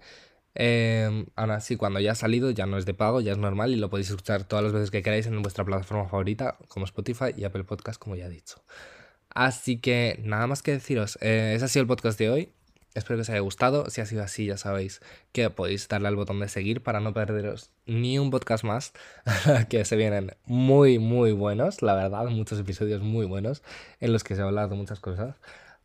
Eh, 0.54 1.26
ahora 1.36 1.60
sí, 1.60 1.76
cuando 1.76 2.00
ya 2.00 2.12
ha 2.12 2.16
salido 2.16 2.52
ya 2.52 2.66
no 2.66 2.78
es 2.78 2.86
de 2.86 2.94
pago, 2.94 3.22
ya 3.22 3.32
es 3.32 3.38
normal 3.38 3.72
y 3.72 3.78
lo 3.78 3.90
podéis 3.90 4.10
escuchar 4.10 4.44
todas 4.44 4.64
las 4.64 4.74
veces 4.74 4.92
que 4.92 5.02
queráis 5.02 5.26
en 5.26 5.42
vuestra 5.42 5.66
plataforma 5.66 6.08
favorita, 6.08 6.58
como 6.68 6.86
Spotify 6.86 7.34
y 7.36 7.46
Apple 7.46 7.64
Podcast, 7.64 8.00
como 8.00 8.16
ya 8.16 8.26
he 8.26 8.30
dicho. 8.30 8.64
Así 9.30 9.80
que 9.80 10.20
nada 10.24 10.46
más 10.48 10.62
que 10.62 10.72
deciros, 10.72 11.18
eh, 11.22 11.54
ese 11.56 11.66
ha 11.66 11.68
sido 11.68 11.82
el 11.84 11.88
podcast 11.88 12.20
de 12.20 12.30
hoy. 12.30 12.54
Espero 12.94 13.18
que 13.18 13.22
os 13.22 13.30
haya 13.30 13.40
gustado. 13.40 13.90
Si 13.90 14.02
ha 14.02 14.06
sido 14.06 14.24
así, 14.24 14.48
ya 14.48 14.58
sabéis 14.58 15.02
que 15.32 15.50
podéis 15.50 15.88
darle 15.88 16.10
al 16.10 16.16
botón 16.16 16.40
de 16.40 16.50
seguir 16.50 16.84
para 16.84 17.00
no 17.00 17.14
perderos 17.14 17.72
ni 17.86 18.20
un 18.20 18.32
podcast 18.32 18.64
más, 18.64 18.94
que 19.70 19.86
se 19.86 19.96
vienen 19.96 20.36
muy, 20.46 21.00
muy 21.00 21.32
buenos, 21.32 21.82
la 21.82 21.96
verdad, 21.96 22.26
muchos 22.26 22.60
episodios 22.60 23.02
muy 23.02 23.26
buenos 23.26 23.64
en 24.00 24.14
los 24.14 24.24
que 24.24 24.36
se 24.36 24.42
habla 24.42 24.68
de 24.68 24.76
muchas 24.76 25.00
cosas. 25.00 25.36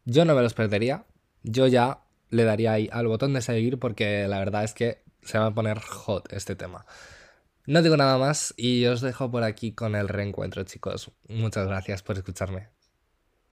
Yo 0.05 0.25
no 0.25 0.35
me 0.35 0.42
los 0.42 0.55
perdería. 0.55 1.05
Yo 1.42 1.66
ya 1.66 2.01
le 2.31 2.45
daría 2.45 2.73
ahí 2.73 2.88
al 2.92 3.07
botón 3.07 3.33
de 3.35 3.42
seguir 3.42 3.79
porque 3.79 4.27
la 4.29 4.38
verdad 4.38 4.64
es 4.64 4.75
que 4.75 5.03
se 5.23 5.38
va 5.38 5.47
a 5.47 5.55
poner 5.55 5.81
hot 5.81 6.33
este 6.33 6.57
tema. 6.57 6.87
No 7.66 7.83
digo 7.83 7.97
nada 7.97 8.16
más 8.19 8.55
y 8.57 8.87
os 8.87 9.01
dejo 9.01 9.31
por 9.31 9.42
aquí 9.42 9.73
con 9.73 9.97
el 9.97 10.09
reencuentro, 10.09 10.62
chicos. 10.64 11.11
Muchas 11.29 11.66
gracias 11.66 12.03
por 12.03 12.16
escucharme. 12.16 12.75